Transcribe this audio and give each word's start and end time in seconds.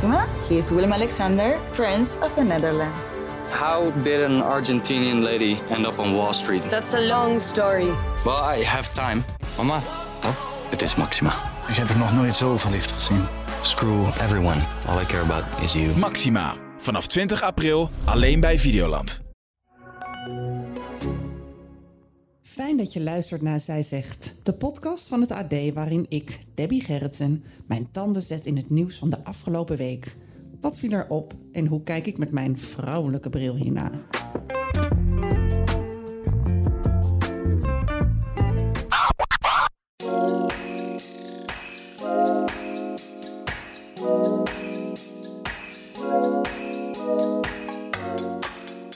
Maxima. 0.00 0.26
He 0.48 0.56
is 0.56 0.70
Willem 0.70 0.92
Alexander, 0.92 1.58
Prince 1.72 2.18
of 2.22 2.34
the 2.34 2.42
Netherlands. 2.42 3.12
How 3.50 3.90
did 4.02 4.22
an 4.22 4.40
Argentinian 4.42 5.22
lady 5.22 5.58
end 5.70 5.86
up 5.86 5.98
on 5.98 6.14
Wall 6.14 6.32
Street? 6.32 6.62
That's 6.70 6.94
a 6.94 7.00
long 7.00 7.40
story. 7.40 7.90
Well, 8.24 8.56
I 8.58 8.64
have 8.64 8.88
time. 8.94 9.24
Mama, 9.56 9.82
Oh, 10.24 10.34
het 10.70 10.82
is 10.82 10.94
Maxima. 10.94 11.32
ik 11.68 11.74
heb 11.76 11.88
er 11.88 11.98
nog 11.98 12.12
nooit 12.12 12.34
zo 12.34 12.56
verliefd 12.56 12.92
gezien. 12.92 13.26
Screw 13.62 14.06
everyone. 14.20 14.60
All 14.88 15.00
I 15.00 15.04
care 15.04 15.22
about 15.22 15.44
is 15.62 15.72
you. 15.72 15.96
Maxima. 15.96 16.54
Vanaf 16.78 17.06
20 17.06 17.42
april 17.42 17.90
alleen 18.04 18.40
bij 18.40 18.58
Videoland. 18.58 19.20
Fijn 22.60 22.76
dat 22.76 22.92
je 22.92 23.00
luistert 23.00 23.42
naar 23.42 23.60
Zij 23.60 23.82
Zegt, 23.82 24.34
de 24.42 24.52
podcast 24.52 25.08
van 25.08 25.20
het 25.20 25.30
AD 25.30 25.54
waarin 25.74 26.06
ik, 26.08 26.38
Debbie 26.54 26.80
Gerritsen, 26.80 27.44
mijn 27.66 27.90
tanden 27.90 28.22
zet 28.22 28.46
in 28.46 28.56
het 28.56 28.70
nieuws 28.70 28.98
van 28.98 29.10
de 29.10 29.24
afgelopen 29.24 29.76
week. 29.76 30.16
Wat 30.60 30.78
viel 30.78 30.90
er 30.90 31.06
op 31.08 31.34
en 31.52 31.66
hoe 31.66 31.82
kijk 31.82 32.06
ik 32.06 32.18
met 32.18 32.30
mijn 32.30 32.58
vrouwelijke 32.58 33.30
bril 33.30 33.54
hierna? 33.54 33.90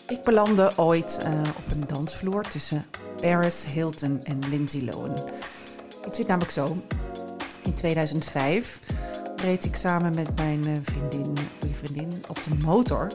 Ik 0.09 0.23
belandde 0.25 0.73
ooit 0.77 1.19
eh, 1.19 1.41
op 1.57 1.71
een 1.71 1.85
dansvloer 1.87 2.43
tussen 2.43 2.85
Paris 3.25 3.65
Hilton 3.65 4.21
en 4.25 4.39
Lindsay 4.49 4.85
Lohan. 4.85 5.19
Het 6.05 6.17
zit 6.17 6.27
namelijk 6.27 6.53
zo. 6.53 6.77
In 7.63 7.75
2005 7.75 8.81
reed 9.37 9.65
ik 9.65 9.77
samen 9.77 10.15
met 10.15 10.37
mijn 10.37 10.65
eh, 10.65 10.73
vriendin, 10.83 11.37
vriendin, 11.73 12.25
op 12.29 12.39
de 12.45 12.65
motor 12.65 13.13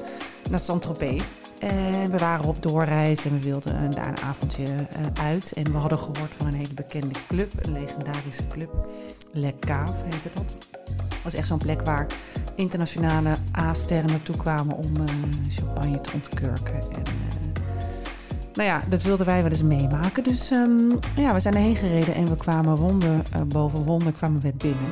naar 0.49 0.59
Saint-Tropez. 0.59 1.21
En 1.59 2.11
we 2.11 2.17
waren 2.17 2.45
op 2.45 2.61
doorreis 2.61 3.25
en 3.25 3.31
we 3.31 3.39
wilden 3.39 3.91
daar 3.91 4.07
een 4.07 4.19
avondje 4.19 4.63
eh, 4.63 5.23
uit. 5.23 5.53
En 5.53 5.71
we 5.71 5.77
hadden 5.77 5.97
gehoord 5.97 6.35
van 6.35 6.47
een 6.47 6.53
hele 6.53 6.73
bekende 6.73 7.16
club, 7.27 7.51
een 7.66 7.71
legendarische 7.71 8.47
club. 8.47 8.88
Le 9.31 9.53
Cave 9.59 10.03
heette 10.05 10.29
dat. 10.33 10.57
Het 11.09 11.23
was 11.23 11.33
echt 11.33 11.47
zo'n 11.47 11.57
plek 11.57 11.81
waar 11.81 12.07
internationale 12.55 13.35
A-sterren 13.57 14.09
naartoe 14.09 14.38
kwamen 14.38 14.75
om 14.75 14.95
eh, 14.95 15.13
champagne 15.49 16.01
te 16.01 16.11
ontkurken. 16.13 16.81
En, 16.81 17.03
nou 18.53 18.69
ja, 18.69 18.83
dat 18.89 19.02
wilden 19.02 19.25
wij 19.25 19.42
wel 19.42 19.52
eens 19.52 19.64
meemaken. 19.64 20.23
Dus 20.23 20.52
ehm, 20.52 20.89
ja, 21.16 21.33
we 21.33 21.39
zijn 21.39 21.55
erheen 21.55 21.75
gereden 21.75 22.16
en 22.16 22.30
we 22.30 22.36
kwamen 22.36 22.75
wonder 22.75 23.22
eh, 23.31 23.41
boven 23.41 23.83
wonder 23.83 24.11
kwamen 24.11 24.41
we 24.41 24.53
binnen. 24.58 24.91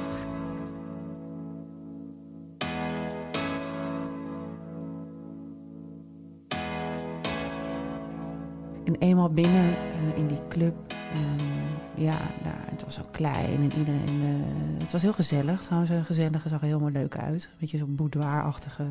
En 8.85 8.95
eenmaal 8.99 9.29
binnen 9.29 9.77
eh, 9.77 10.17
in 10.17 10.27
die 10.27 10.47
club, 10.49 10.75
ehm, 10.89 12.03
ja, 12.03 12.17
nou, 12.43 12.55
het 12.71 12.83
was 12.83 12.93
zo 12.93 13.01
klein 13.11 13.55
en 13.55 13.77
iedereen, 13.77 14.21
eh, 14.21 14.81
het 14.81 14.91
was 14.91 15.01
heel 15.01 15.13
gezellig. 15.13 15.61
Trouwens, 15.61 15.91
een 15.91 16.05
gezellige 16.05 16.49
zag 16.49 16.61
er 16.61 16.67
helemaal 16.67 16.91
leuk 16.91 17.17
uit. 17.17 17.43
Een 17.43 17.57
beetje 17.59 17.77
zo'n 17.77 17.95
boudoir-achtige 17.95 18.85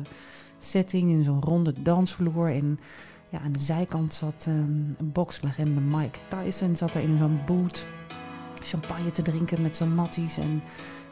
setting 0.57 1.09
in 1.09 1.23
zo'n 1.23 1.41
ronde 1.41 1.73
dansvloer. 1.81 2.51
En 2.51 2.79
ja, 3.29 3.39
aan 3.39 3.51
de 3.51 3.59
zijkant 3.59 4.13
zat 4.13 4.45
ehm, 4.47 4.59
een 4.97 5.11
bokslegende 5.11 5.81
Mike 5.81 6.19
Tyson, 6.27 6.75
zat 6.75 6.93
er 6.93 7.01
in 7.01 7.17
zo'n 7.17 7.41
boot 7.45 7.85
champagne 8.61 9.11
te 9.11 9.21
drinken 9.21 9.61
met 9.61 9.75
zijn 9.75 9.95
matties. 9.95 10.37
En 10.37 10.61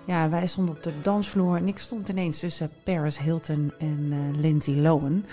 ja, 0.05 0.29
wij 0.29 0.47
stonden 0.47 0.75
op 0.75 0.83
de 0.83 0.99
dansvloer 1.01 1.55
en 1.55 1.67
ik 1.67 1.79
stond 1.79 2.09
ineens 2.09 2.39
tussen 2.39 2.71
Paris 2.83 3.17
Hilton 3.17 3.73
en 3.79 4.07
eh, 4.11 4.39
Lindsay 4.41 4.75
Lohan. 4.75 5.25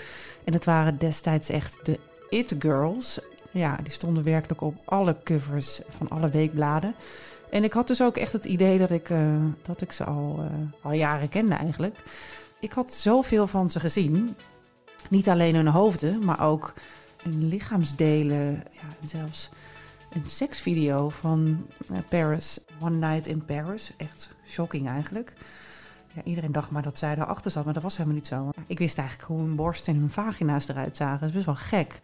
En 0.43 0.53
het 0.53 0.65
waren 0.65 0.97
destijds 0.97 1.49
echt 1.49 1.85
de 1.85 1.99
It 2.29 2.55
Girls. 2.59 3.19
Ja, 3.51 3.75
die 3.83 3.91
stonden 3.91 4.23
werkelijk 4.23 4.61
op 4.61 4.75
alle 4.85 5.15
covers 5.23 5.81
van 5.89 6.09
alle 6.09 6.29
weekbladen. 6.29 6.95
En 7.49 7.63
ik 7.63 7.73
had 7.73 7.87
dus 7.87 8.01
ook 8.01 8.17
echt 8.17 8.33
het 8.33 8.45
idee 8.45 8.77
dat 8.77 8.91
ik, 8.91 9.09
eh, 9.09 9.35
dat 9.61 9.81
ik 9.81 9.91
ze 9.91 10.03
al, 10.03 10.39
eh, 10.39 10.85
al 10.85 10.91
jaren 10.91 11.29
kende 11.29 11.55
eigenlijk. 11.55 12.03
Ik 12.59 12.71
had 12.71 12.93
zoveel 12.93 13.47
van 13.47 13.69
ze 13.69 13.79
gezien. 13.79 14.35
Niet 15.09 15.29
alleen 15.29 15.55
hun 15.55 15.67
hoofden, 15.67 16.25
maar 16.25 16.41
ook 16.41 16.73
hun 17.23 17.47
lichaamsdelen. 17.47 18.63
Ja, 18.71 19.07
zelfs 19.07 19.49
een 20.13 20.25
seksvideo 20.25 21.09
van 21.09 21.65
eh, 21.91 21.97
Paris, 22.09 22.59
One 22.81 23.07
Night 23.07 23.27
in 23.27 23.45
Paris. 23.45 23.91
Echt 23.97 24.35
shocking 24.47 24.87
eigenlijk. 24.87 25.33
Ja, 26.13 26.23
iedereen 26.23 26.51
dacht 26.51 26.71
maar 26.71 26.81
dat 26.81 26.97
zij 26.97 27.15
daarachter 27.15 27.51
zat, 27.51 27.65
maar 27.65 27.73
dat 27.73 27.83
was 27.83 27.97
helemaal 27.97 28.17
niet 28.17 28.27
zo. 28.27 28.49
Ik 28.67 28.79
wist 28.79 28.97
eigenlijk 28.97 29.27
hoe 29.27 29.39
hun 29.39 29.55
borst 29.55 29.87
en 29.87 29.95
hun 29.95 30.09
vagina's 30.09 30.67
eruit 30.67 30.97
zagen. 30.97 31.19
Dat 31.19 31.29
is 31.29 31.35
best 31.35 31.45
wel 31.45 31.55
gek. 31.55 32.01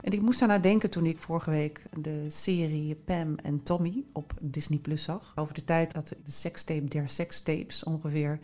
En 0.00 0.12
ik 0.12 0.22
moest 0.22 0.38
daarna 0.38 0.58
denken 0.58 0.90
toen 0.90 1.06
ik 1.06 1.18
vorige 1.18 1.50
week 1.50 1.82
de 1.98 2.24
serie 2.28 2.94
Pam 2.94 3.36
en 3.42 3.62
Tommy 3.62 4.04
op 4.12 4.32
Disney 4.40 4.78
Plus 4.78 5.02
zag. 5.02 5.32
Over 5.34 5.54
de 5.54 5.64
tijd 5.64 5.92
dat 5.92 6.08
de 6.08 6.30
sekstape 6.30 6.84
der 6.84 7.08
sekstapes 7.08 7.84
ongeveer 7.84 8.38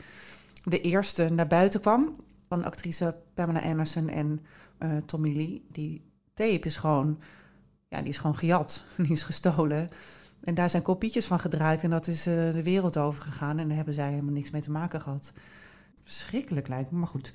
de 0.64 0.80
eerste 0.80 1.28
naar 1.28 1.46
buiten 1.46 1.80
kwam. 1.80 2.16
Van 2.48 2.64
actrice 2.64 3.16
Pamela 3.34 3.60
Anderson 3.60 4.09
en 4.09 4.41
eh, 4.78 4.97
Tommy 4.97 5.36
Lee. 5.36 5.66
Die 5.72 6.04
tape 6.34 6.66
is 6.66 6.76
gewoon, 6.76 7.19
ja, 7.88 8.00
die 8.00 8.09
is 8.09 8.19
gewoon 8.19 8.36
gejat. 8.36 8.84
Die 8.97 9.10
is 9.10 9.22
gestolen. 9.22 9.88
En 10.41 10.54
daar 10.54 10.70
zijn 10.70 10.82
kopietjes 10.82 11.26
van 11.26 11.38
gedraaid 11.38 11.82
en 11.82 11.91
dat 11.91 12.06
is 12.06 12.26
eh, 12.26 12.34
de 12.34 12.62
wereld 12.62 12.97
over 12.97 13.22
gegaan. 13.22 13.58
En 13.58 13.66
daar 13.66 13.76
hebben 13.76 13.94
zij 13.94 14.10
helemaal 14.10 14.32
niks 14.32 14.50
mee 14.50 14.62
te 14.62 14.70
maken 14.70 15.00
gehad. 15.00 15.32
Verschrikkelijk 16.03 16.69
lijkt 16.69 16.91
me, 16.91 16.98
maar 16.98 17.08
goed. 17.08 17.32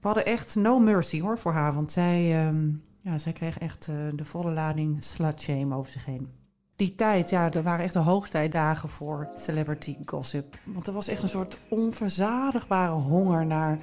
We 0.00 0.06
hadden 0.06 0.26
echt 0.26 0.54
no 0.54 0.78
mercy 0.78 1.20
hoor 1.20 1.38
voor 1.38 1.52
haar, 1.52 1.74
want 1.74 1.92
zij, 1.92 2.46
ehm, 2.46 2.70
ja, 3.00 3.18
zij 3.18 3.32
kreeg 3.32 3.58
echt 3.58 3.88
eh, 3.88 3.94
de 4.14 4.24
volle 4.24 4.50
lading 4.50 5.02
slut 5.02 5.40
shame 5.40 5.74
over 5.74 5.90
zich 5.90 6.04
heen. 6.04 6.28
Die 6.76 6.94
tijd, 6.94 7.30
ja, 7.30 7.52
er 7.52 7.62
waren 7.62 7.84
echt 7.84 7.92
de 7.92 7.98
hoogtijdagen 7.98 8.88
voor 8.88 9.28
celebrity 9.36 9.96
gossip. 10.04 10.58
Want 10.64 10.86
er 10.86 10.92
was 10.92 11.08
echt 11.08 11.22
een 11.22 11.28
soort 11.28 11.58
onverzadigbare 11.68 12.92
honger 12.92 13.46
naar 13.46 13.78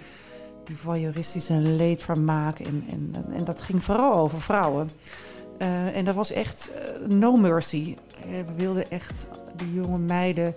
die 0.65 0.77
voyeuristische 0.77 1.53
leedvermaak. 1.53 2.59
En, 2.59 2.83
en, 2.89 3.25
en 3.33 3.43
dat 3.43 3.61
ging 3.61 3.83
vooral 3.83 4.13
over 4.13 4.41
vrouwen. 4.41 4.89
Eh, 5.57 5.95
en 5.95 6.05
dat 6.05 6.15
was 6.15 6.31
echt 6.31 6.71
eh, 6.71 7.07
no 7.07 7.37
mercy. 7.37 7.95
Eh, 8.21 8.25
we 8.27 8.53
wilden 8.55 8.91
echt 8.91 9.27
die 9.55 9.73
jonge 9.73 9.97
meiden 9.97 10.55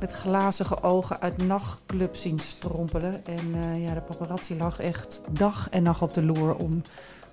met 0.00 0.12
glazige 0.12 0.82
ogen 0.82 1.20
uit 1.20 1.36
nachtclubs 1.36 2.20
zien 2.20 2.38
strompelen. 2.38 3.26
En 3.26 3.80
ja, 3.80 3.94
de 3.94 4.00
paparazzi 4.00 4.56
lag 4.56 4.80
echt 4.80 5.20
dag 5.30 5.68
en 5.70 5.82
nacht 5.82 6.02
op 6.02 6.14
de 6.14 6.22
loer 6.22 6.54
om, 6.56 6.82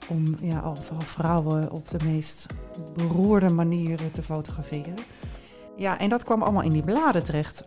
om 0.07 0.35
ja, 0.41 0.59
al 0.59 0.77
vrouwen 0.99 1.71
op 1.71 1.89
de 1.89 1.97
meest 2.03 2.45
beroerde 2.93 3.49
manieren 3.49 4.11
te 4.11 4.23
fotograferen. 4.23 4.95
Ja, 5.77 5.99
en 5.99 6.09
dat 6.09 6.23
kwam 6.23 6.41
allemaal 6.41 6.61
in 6.61 6.71
die 6.71 6.83
bladen 6.83 7.23
terecht. 7.23 7.63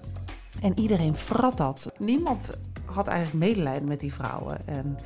En 0.60 0.78
iedereen 0.78 1.14
vrat 1.14 1.56
dat. 1.56 1.92
Niemand 1.98 2.52
had 2.98 3.08
eigenlijk 3.08 3.46
medelijden 3.46 3.88
met 3.88 4.00
die 4.00 4.12
vrouwen. 4.12 4.66
En 4.66 4.98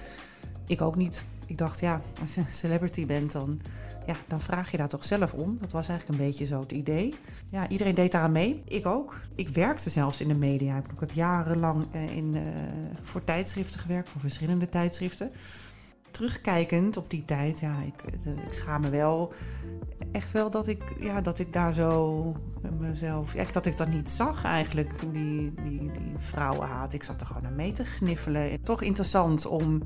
ik 0.67 0.81
ook 0.81 0.97
niet. 0.97 1.25
Ik 1.47 1.59
dacht, 1.59 1.81
ja, 1.81 2.01
als 2.21 2.35
je 2.35 2.41
een 2.41 2.53
celebrity 2.53 3.07
bent, 3.07 3.33
dan, 3.33 3.61
ja, 4.07 4.15
dan 4.29 4.41
vraag 4.41 4.71
je 4.71 4.77
daar 4.77 4.89
toch 4.89 5.05
zelf 5.05 5.33
om. 5.33 5.59
Dat 5.59 5.73
was 5.73 5.89
eigenlijk 5.89 6.21
een 6.21 6.27
beetje 6.27 6.47
zo 6.47 6.61
het 6.61 6.73
idee. 6.73 7.15
Ja, 7.49 7.69
iedereen 7.69 7.95
deed 7.95 8.13
daaraan 8.13 8.33
mee. 8.33 8.63
Ik 8.65 8.87
ook. 8.87 9.21
Ik 9.35 9.49
werkte 9.49 9.91
zelfs 9.91 10.21
in 10.21 10.29
de 10.29 10.35
media. 10.35 10.77
Ik 10.77 11.01
heb 11.01 11.13
jarenlang 11.13 11.87
eh, 11.91 12.17
in, 12.17 12.35
eh, 12.35 12.43
voor 13.03 13.25
tijdschriften 13.25 13.81
gewerkt, 13.81 14.09
voor 14.09 14.21
verschillende 14.21 14.69
tijdschriften. 14.69 15.31
Terugkijkend 16.13 16.97
op 16.97 17.11
die 17.11 17.25
tijd, 17.25 17.61
ja, 17.61 17.77
ik, 17.81 18.03
ik 18.47 18.53
schaam 18.53 18.81
me 18.81 18.91
wel. 18.91 19.33
Echt 20.13 20.33
wel 20.33 20.51
dat 20.51 20.69
ik, 20.69 20.83
ja, 21.01 21.21
dat 21.21 21.39
ik 21.39 21.53
daar 21.53 21.75
zo 21.75 22.37
mezelf... 22.79 23.35
Echt 23.35 23.55
dat 23.55 23.67
ik 23.67 23.77
dat 23.77 23.89
niet 23.89 24.11
zag 24.11 24.45
eigenlijk, 24.45 24.93
die, 25.13 25.55
die, 25.63 25.79
die 25.79 26.13
vrouwenhaat. 26.17 26.93
Ik 26.93 27.03
zat 27.03 27.21
er 27.21 27.27
gewoon 27.27 27.47
aan 27.47 27.55
mee 27.55 27.73
te 27.73 27.85
gniffelen. 27.85 28.51
En 28.51 28.63
toch 28.63 28.83
interessant 28.83 29.47
om, 29.47 29.83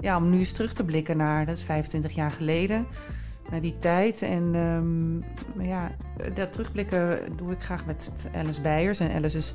ja, 0.00 0.16
om 0.16 0.30
nu 0.30 0.38
eens 0.38 0.52
terug 0.52 0.72
te 0.72 0.84
blikken 0.84 1.16
naar... 1.16 1.46
Dat 1.46 1.56
is 1.56 1.64
25 1.64 2.12
jaar 2.12 2.30
geleden 2.30 2.86
naar 3.50 3.60
die 3.60 3.78
tijd. 3.78 4.22
En 4.22 4.54
um, 4.54 5.24
ja, 5.58 5.90
dat 6.34 6.52
terugblikken 6.52 7.36
doe 7.36 7.52
ik 7.52 7.62
graag 7.62 7.86
met 7.86 8.10
Alice 8.34 8.60
Beijers. 8.60 9.00
En 9.00 9.14
Alice 9.14 9.36
is 9.36 9.54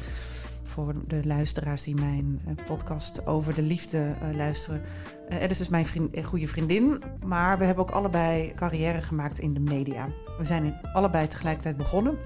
voor 0.70 0.94
de 1.08 1.22
luisteraars 1.26 1.84
die 1.84 1.96
mijn 1.96 2.40
podcast 2.66 3.26
over 3.26 3.56
de 3.56 3.62
liefde 3.62 4.16
uh, 4.24 4.36
luisteren. 4.36 4.82
Alice 5.30 5.62
is 5.62 5.70
mijn 5.70 5.86
vriend, 5.86 6.26
goede 6.26 6.48
vriendin, 6.48 7.04
maar 7.26 7.58
we 7.58 7.66
hebben 7.66 7.84
ook 7.84 7.92
allebei 7.92 8.54
carrière 8.54 9.02
gemaakt 9.02 9.40
in 9.40 9.54
de 9.54 9.60
media. 9.60 10.08
We 10.38 10.46
zijn 10.46 10.80
allebei 10.94 11.28
tegelijkertijd 11.28 11.78
begonnen 11.78 12.18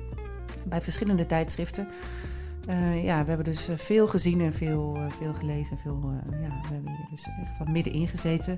bij 0.65 0.81
verschillende 0.81 1.25
tijdschriften. 1.25 1.87
Ja, 3.03 3.21
we 3.23 3.27
hebben 3.27 3.43
dus 3.43 3.69
veel 3.75 4.07
gezien 4.07 4.41
en 4.41 4.53
veel, 4.53 4.97
veel 5.19 5.33
gelezen. 5.33 5.77
Veel, 5.77 6.11
ja, 6.31 6.61
we 6.61 6.73
hebben 6.73 6.91
hier 6.91 7.07
dus 7.09 7.27
echt 7.41 7.57
wat 7.57 7.67
middenin 7.67 8.07
gezeten. 8.07 8.57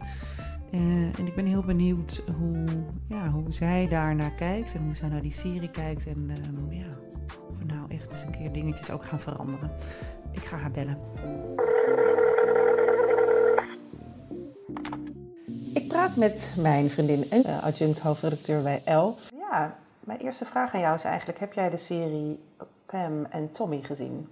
En 1.17 1.27
ik 1.27 1.35
ben 1.35 1.45
heel 1.45 1.63
benieuwd 1.63 2.23
hoe, 2.37 2.65
ja, 3.07 3.29
hoe 3.29 3.53
zij 3.53 3.87
daar 3.87 4.15
naar 4.15 4.33
kijkt 4.33 4.75
en 4.75 4.83
hoe 4.83 4.95
zij 4.95 5.09
naar 5.09 5.21
die 5.21 5.31
serie 5.31 5.71
kijkt. 5.71 6.05
En 6.05 6.29
uh, 6.29 6.79
ja, 6.79 6.97
nou 7.67 7.91
echt 7.91 8.11
eens 8.11 8.23
een 8.23 8.31
keer 8.31 8.51
dingetjes 8.51 8.91
ook 8.91 9.03
gaan 9.03 9.19
veranderen. 9.19 9.71
Ik 10.31 10.43
ga 10.43 10.57
haar 10.57 10.71
bellen. 10.71 10.99
Ik 15.73 15.87
praat 15.87 16.15
met 16.15 16.53
mijn 16.57 16.89
vriendin 16.89 17.29
en 17.29 17.61
adjunct 17.61 17.99
hoofdredacteur 17.99 18.63
bij 18.63 18.81
L. 18.93 19.15
Ja, 19.35 19.77
mijn 19.99 20.19
eerste 20.19 20.45
vraag 20.45 20.73
aan 20.73 20.79
jou 20.79 20.95
is 20.95 21.03
eigenlijk: 21.03 21.39
heb 21.39 21.53
jij 21.53 21.69
de 21.69 21.77
serie 21.77 22.43
Pam 22.85 23.25
en 23.25 23.51
Tommy 23.51 23.81
gezien? 23.81 24.29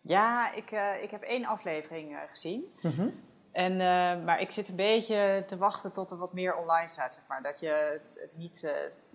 Ja, 0.00 0.52
ik, 0.52 0.70
eh, 0.70 1.02
ik 1.02 1.10
heb 1.10 1.22
één 1.22 1.44
aflevering 1.44 2.12
eh, 2.12 2.18
gezien. 2.30 2.64
Mhm. 2.82 3.08
En, 3.52 3.76
maar 4.24 4.40
ik 4.40 4.50
zit 4.50 4.68
een 4.68 4.76
beetje 4.76 5.44
te 5.46 5.56
wachten 5.56 5.92
tot 5.92 6.10
er 6.10 6.16
wat 6.16 6.32
meer 6.32 6.56
online 6.56 6.88
staat. 6.88 7.14
Zeg 7.14 7.24
maar. 7.28 7.42
Dat 7.42 7.60
je 7.60 8.00
het 8.14 8.36
niet 8.36 8.66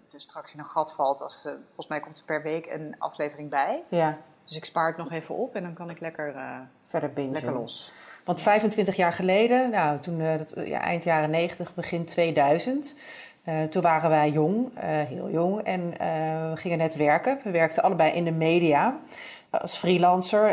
dus 0.07 0.23
straks 0.23 0.53
in 0.53 0.59
een 0.59 0.65
gat 0.65 0.93
valt. 0.93 1.21
Als, 1.21 1.41
volgens 1.41 1.87
mij 1.87 1.99
komt 1.99 2.17
er 2.17 2.23
per 2.23 2.41
week 2.41 2.65
een 2.65 2.95
aflevering 2.97 3.49
bij. 3.49 3.83
Ja. 3.87 4.17
Dus 4.45 4.55
ik 4.55 4.65
spaar 4.65 4.87
het 4.87 4.97
nog 4.97 5.11
even 5.11 5.35
op 5.35 5.55
en 5.55 5.63
dan 5.63 5.73
kan 5.73 5.89
ik 5.89 5.99
lekker, 5.99 6.35
Verder 6.87 7.13
bingen. 7.13 7.31
lekker 7.31 7.53
los. 7.53 7.93
Want 8.25 8.41
25 8.41 8.95
jaar 8.95 9.13
geleden, 9.13 9.69
nou, 9.69 9.99
toen, 9.99 10.21
ja, 10.65 10.81
eind 10.81 11.03
jaren 11.03 11.29
90, 11.29 11.73
begin 11.73 12.05
2000, 12.05 12.95
uh, 13.47 13.63
toen 13.63 13.81
waren 13.81 14.09
wij 14.09 14.29
jong, 14.29 14.71
uh, 14.75 14.83
heel 14.83 15.29
jong, 15.29 15.61
en 15.61 15.81
uh, 15.81 15.97
we 16.49 16.53
gingen 16.55 16.77
net 16.77 16.95
werken. 16.95 17.39
We 17.43 17.51
werkten 17.51 17.83
allebei 17.83 18.11
in 18.11 18.23
de 18.23 18.31
media. 18.31 18.99
Als 19.49 19.77
freelancer 19.77 20.51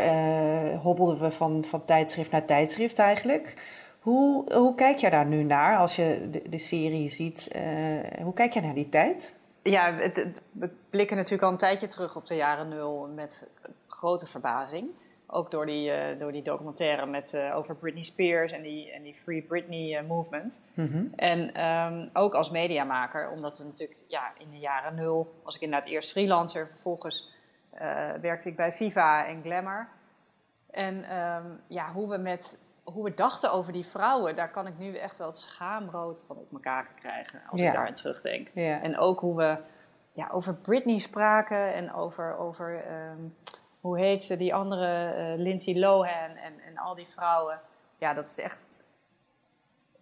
hobbelden 0.77 1.19
we 1.19 1.31
van, 1.31 1.63
van 1.67 1.85
tijdschrift 1.85 2.31
naar 2.31 2.45
tijdschrift 2.45 2.99
eigenlijk. 2.99 3.53
Hoe, 3.99 4.53
hoe 4.53 4.75
kijk 4.75 4.97
jij 4.97 5.09
daar 5.09 5.25
nu 5.25 5.43
naar 5.43 5.77
als 5.77 5.95
je 5.95 6.27
de, 6.31 6.41
de 6.49 6.57
serie 6.57 7.09
ziet? 7.09 7.49
hoe 8.23 8.33
kijk 8.33 8.53
jij 8.53 8.61
naar 8.61 8.73
die 8.73 8.89
tijd? 8.89 9.35
Ja, 9.69 9.93
het, 9.93 10.27
we 10.51 10.69
blikken 10.89 11.15
natuurlijk 11.15 11.43
al 11.43 11.51
een 11.51 11.57
tijdje 11.57 11.87
terug 11.87 12.15
op 12.15 12.25
de 12.27 12.35
jaren 12.35 12.67
nul 12.67 13.07
met 13.15 13.49
grote 13.87 14.27
verbazing. 14.27 14.89
Ook 15.27 15.51
door 15.51 15.65
die, 15.65 15.89
uh, 15.89 16.19
door 16.19 16.31
die 16.31 16.43
documentaire 16.43 17.05
met, 17.05 17.33
uh, 17.33 17.55
over 17.55 17.75
Britney 17.75 18.03
Spears 18.03 18.51
en 18.51 18.61
die, 18.61 18.91
en 18.91 19.03
die 19.03 19.13
Free 19.13 19.41
Britney 19.41 20.01
uh, 20.01 20.07
movement. 20.07 20.71
Mm 20.73 20.87
-hmm. 20.87 21.13
En 21.15 21.65
um, 21.65 22.09
ook 22.13 22.33
als 22.33 22.49
mediamaker, 22.49 23.29
omdat 23.29 23.57
we 23.57 23.63
natuurlijk 23.63 23.99
ja, 24.07 24.31
in 24.37 24.51
de 24.51 24.59
jaren 24.59 24.95
nul 24.95 25.41
was 25.43 25.55
ik 25.55 25.61
inderdaad 25.61 25.89
eerst 25.89 26.11
freelancer. 26.11 26.67
Vervolgens 26.67 27.33
werkte 28.21 28.49
ik 28.49 28.55
bij 28.55 28.73
Viva 28.73 29.25
en 29.25 29.41
Glamour. 29.41 29.87
En 30.71 31.17
um, 31.17 31.61
ja, 31.67 31.91
hoe 31.91 32.09
we, 32.09 32.17
met, 32.17 32.59
hoe 32.85 33.03
we 33.03 33.13
dachten 33.13 33.51
over 33.51 33.73
die 33.73 33.85
vrouwen, 33.85 34.35
daar 34.35 34.51
kan 34.51 34.67
ik 34.67 34.77
nu 34.77 34.95
echt 34.95 35.17
wel 35.17 35.27
het 35.27 35.37
schaamrood 35.37 36.23
van 36.27 36.37
op 36.37 36.51
elkaar 36.53 36.87
krijgen. 36.99 37.41
Als 37.47 37.61
Ja. 37.61 37.67
ik 37.67 37.73
daar 37.73 37.87
aan 37.87 37.93
terugdenk. 37.93 38.49
Ja. 38.53 38.81
En 38.81 38.97
ook 38.97 39.19
hoe 39.19 39.35
we 39.35 39.57
ja, 40.11 40.29
over 40.31 40.53
Britney 40.55 40.97
spraken 40.99 41.73
en 41.73 41.93
over... 41.93 42.37
over 42.37 42.91
um, 43.11 43.35
hoe 43.79 43.99
heet 43.99 44.23
ze, 44.23 44.37
die 44.37 44.55
andere 44.55 45.15
uh, 45.17 45.39
Lindsay 45.41 45.79
Lohan 45.79 46.35
en, 46.35 46.59
en 46.59 46.77
al 46.77 46.95
die 46.95 47.07
vrouwen. 47.07 47.59
Ja, 47.97 48.13
dat 48.13 48.25
is 48.25 48.39
echt. 48.39 48.69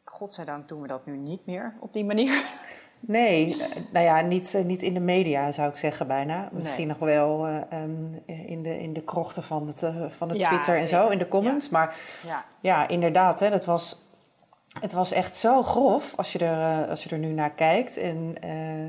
Godzijdank 0.03 0.67
doen 0.67 0.81
we 0.81 0.87
dat 0.87 1.05
nu 1.05 1.17
niet 1.17 1.45
meer 1.45 1.73
op 1.79 1.93
die 1.93 2.05
manier. 2.05 2.31
Nee, 3.05 3.61
eh, 3.63 3.81
nou 3.91 4.05
ja, 4.05 4.21
niet, 4.21 4.53
eh, 4.53 4.63
niet 4.63 4.81
in 4.81 4.93
de 4.93 4.99
media 4.99 5.51
zou 5.51 5.69
ik 5.69 5.77
zeggen 5.77 6.07
bijna. 6.07 6.49
Misschien 6.51 6.87
Nee. 6.87 6.97
nog 6.97 7.07
wel 7.07 7.47
eh, 7.47 7.81
um, 7.83 8.21
in, 8.25 8.63
de, 8.63 8.79
in 8.79 8.93
de 8.93 9.01
krochten 9.03 9.43
van 9.43 9.67
het, 9.67 9.79
van 10.17 10.29
het 10.29 10.37
Ja, 10.37 10.47
Twitter 10.47 10.75
en 10.77 10.87
zo, 10.87 11.07
in 11.09 11.17
de 11.17 11.27
comments. 11.27 11.69
Maar 11.69 11.95
Ja, 12.25 12.45
ja, 12.59 12.87
inderdaad, 12.87 13.39
hè, 13.39 13.49
dat 13.49 13.65
was, 13.65 14.01
het 14.79 14.93
was 14.93 15.11
echt 15.11 15.35
zo 15.35 15.63
grof 15.63 16.13
als 16.15 16.31
je 16.33 16.39
er, 16.39 16.87
als 16.89 17.03
je 17.03 17.09
er 17.09 17.17
nu 17.17 17.31
naar 17.31 17.51
kijkt. 17.51 17.97
En 17.97 18.35
eh, 18.41 18.83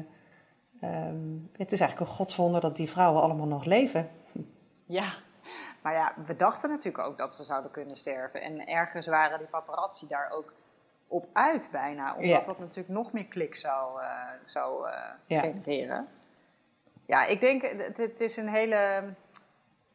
ehm, 0.81 1.19
het 1.56 1.72
is 1.72 1.81
eigenlijk 1.81 2.11
een 2.11 2.16
godswonder 2.16 2.61
dat 2.61 2.76
die 2.76 2.90
vrouwen 2.90 3.22
allemaal 3.22 3.46
nog 3.46 3.64
leven. 3.64 4.08
ja. 4.87 5.05
Maar 5.82 5.94
ja, 5.94 6.12
we 6.26 6.37
dachten 6.37 6.70
natuurlijk 6.70 7.06
ook 7.06 7.19
dat 7.19 7.34
ze 7.34 7.44
zouden 7.44 7.70
kunnen 7.70 7.96
sterven. 7.96 8.43
En 8.43 8.66
ergens 8.66 9.06
waren 9.06 9.38
die 9.38 9.46
paparazzi 9.46 10.06
daar 10.06 10.31
ook 10.34 10.52
op 11.09 11.27
uit 11.33 11.69
bijna. 11.73 12.12
Omdat 12.12 12.29
Ja. 12.29 12.41
dat 12.41 12.59
natuurlijk 12.59 12.89
nog 12.89 13.12
meer 13.12 13.27
klik 13.27 13.55
zou, 13.55 14.03
eh, 14.03 14.09
zou 14.45 14.89
eh, 14.89 14.99
Ja. 15.27 15.41
genereren. 15.41 16.09
Ja, 17.06 17.25
ik 17.27 17.41
denk, 17.41 17.62
het, 17.62 17.97
het 17.97 18.21
is 18.21 18.37
een 18.37 18.49
hele, 18.49 19.05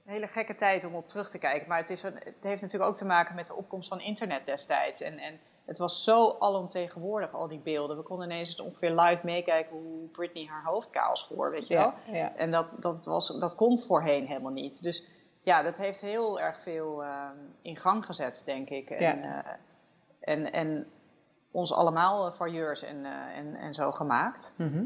hele 0.06 0.28
gekke 0.28 0.56
tijd 0.56 0.84
om 0.84 0.96
op 0.96 1.10
terug 1.10 1.30
te 1.30 1.38
kijken. 1.38 1.68
Maar 1.68 1.78
het, 1.78 1.90
is 1.90 2.04
een, 2.04 2.14
het 2.14 2.36
heeft 2.42 2.62
natuurlijk 2.62 2.92
ook 2.92 2.98
te 2.98 3.06
maken 3.06 3.36
met 3.36 3.48
de 3.48 3.56
opkomst 3.56 3.90
van 3.90 4.00
internet 4.02 4.46
destijds. 4.46 5.02
En, 5.02 5.18
en 5.18 5.40
het 5.66 5.78
was 5.78 6.04
zo 6.04 6.36
alomtegenwoordig, 6.40 7.34
al 7.34 7.48
die 7.48 7.60
beelden. 7.60 7.98
We 7.98 8.04
konden 8.04 8.26
ineens 8.32 8.60
ongeveer 8.60 8.92
live 9.02 9.26
meekijken 9.26 9.76
hoe 9.76 10.08
Britney 10.08 10.46
haar 10.46 10.64
hoofd 10.64 10.90
kaal 10.90 11.16
schoor, 11.16 11.52
weet 11.52 11.68
je 11.68 11.76
wel. 11.76 11.94
Ja. 12.12 12.36
En 12.36 12.52
dat, 12.52 12.76
dat, 12.80 13.06
was, 13.06 13.28
dat 13.40 13.56
kon 13.56 13.80
voorheen 13.80 14.28
helemaal 14.28 14.52
niet. 14.52 14.84
Dus 14.84 15.08
ja, 15.42 15.62
dat 15.62 15.78
heeft 15.78 16.02
heel 16.02 16.40
erg 16.40 16.60
veel 16.62 17.04
eh, 17.04 17.26
in 17.62 17.78
gang 17.78 18.06
gezet, 18.06 18.42
denk 18.46 18.70
ik. 18.70 18.90
En, 18.90 19.20
Ja. 19.22 19.44
eh, 19.46 19.52
en, 20.20 20.52
en 20.52 20.92
ons 21.52 21.74
allemaal 21.74 22.28
uh, 22.28 22.34
voyeurs 22.34 22.84
en, 22.84 23.06
eh, 23.06 23.38
en, 23.38 23.56
en 23.56 23.74
zo 23.74 23.92
gemaakt. 23.92 24.54
Mhm. 24.56 24.84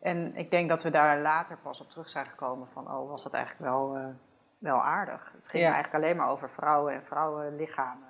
En 0.00 0.36
ik 0.36 0.50
denk 0.50 0.68
dat 0.68 0.82
we 0.82 0.90
daar 0.90 1.20
later 1.20 1.56
pas 1.62 1.80
op 1.80 1.90
terug 1.90 2.10
zijn 2.10 2.26
gekomen 2.26 2.68
van... 2.72 2.90
oh, 2.90 3.08
was 3.10 3.22
dat 3.22 3.34
eigenlijk 3.34 3.64
wel, 3.70 3.96
eh, 3.96 4.04
wel 4.58 4.82
aardig. 4.82 5.32
Het 5.36 5.48
ging 5.48 5.62
Ja. 5.64 5.72
eigenlijk 5.72 6.04
alleen 6.04 6.16
maar 6.16 6.28
over 6.30 6.50
vrouwen 6.50 6.94
en 6.94 7.04
vrouwenlichamen. 7.04 8.08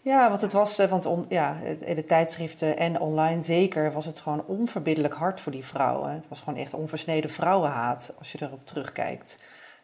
Ja, 0.00 0.28
want 0.28 0.40
het 0.40 0.52
was, 0.52 0.78
eh, 0.78 0.88
want 0.90 1.06
on, 1.06 1.24
ja, 1.28 1.54
in 1.80 1.94
de 1.94 2.04
tijdschriften 2.06 2.76
en 2.76 3.00
online 3.00 3.42
zeker 3.42 3.92
was 3.92 4.06
het 4.06 4.20
gewoon 4.20 4.44
onverbiddelijk 4.46 5.14
hard 5.14 5.40
voor 5.40 5.52
die 5.52 5.64
vrouwen. 5.64 6.10
Het 6.10 6.28
was 6.28 6.40
gewoon 6.40 6.58
echt 6.58 6.74
onversneden 6.74 7.30
vrouwenhaat 7.30 8.12
als 8.18 8.32
je 8.32 8.42
erop 8.42 8.66
terugkijkt. 8.66 9.38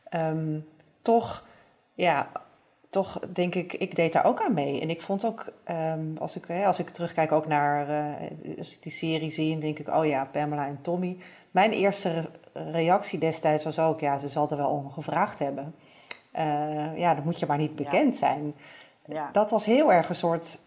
Ehm, 0.08 0.60
toch, 1.02 1.44
ja, 1.94 2.28
toch 2.90 3.18
denk 3.32 3.54
ik, 3.54 3.72
ik 3.72 3.96
deed 3.96 4.12
daar 4.12 4.24
ook 4.24 4.40
aan 4.40 4.54
mee. 4.54 4.80
En 4.80 4.90
ik 4.90 5.02
vond 5.02 5.24
ook, 5.24 5.52
ehm, 5.64 6.16
als, 6.18 6.36
ik, 6.36 6.44
hè, 6.46 6.66
als 6.66 6.78
ik 6.78 6.88
terugkijk 6.88 7.32
ook 7.32 7.46
naar 7.46 7.88
eh, 7.88 8.58
als 8.58 8.74
ik 8.76 8.82
die 8.82 8.92
serie 8.92 9.30
zie, 9.30 9.58
denk 9.58 9.78
ik, 9.78 9.88
oh 9.88 10.06
ja, 10.06 10.24
Pamela 10.24 10.66
en 10.66 10.82
Tommy. 10.82 11.18
Mijn 11.50 11.70
eerste 11.72 12.10
re- 12.10 12.70
reactie 12.70 13.18
destijds 13.18 13.64
was 13.64 13.78
ook, 13.78 14.00
ja, 14.00 14.18
ze 14.18 14.28
zal 14.28 14.50
er 14.50 14.56
wel 14.56 14.70
om 14.70 14.90
gevraagd 14.90 15.38
hebben. 15.38 15.74
Eh, 16.30 16.98
ja, 16.98 17.14
dan 17.14 17.24
moet 17.24 17.38
je 17.38 17.46
maar 17.46 17.58
niet 17.58 17.76
bekend 17.76 18.16
zijn 18.16 18.54
Ja. 19.04 19.28
dat 19.32 19.50
was 19.50 19.64
heel 19.64 19.92
erg 19.92 20.08
een 20.08 20.14
soort. 20.14 20.58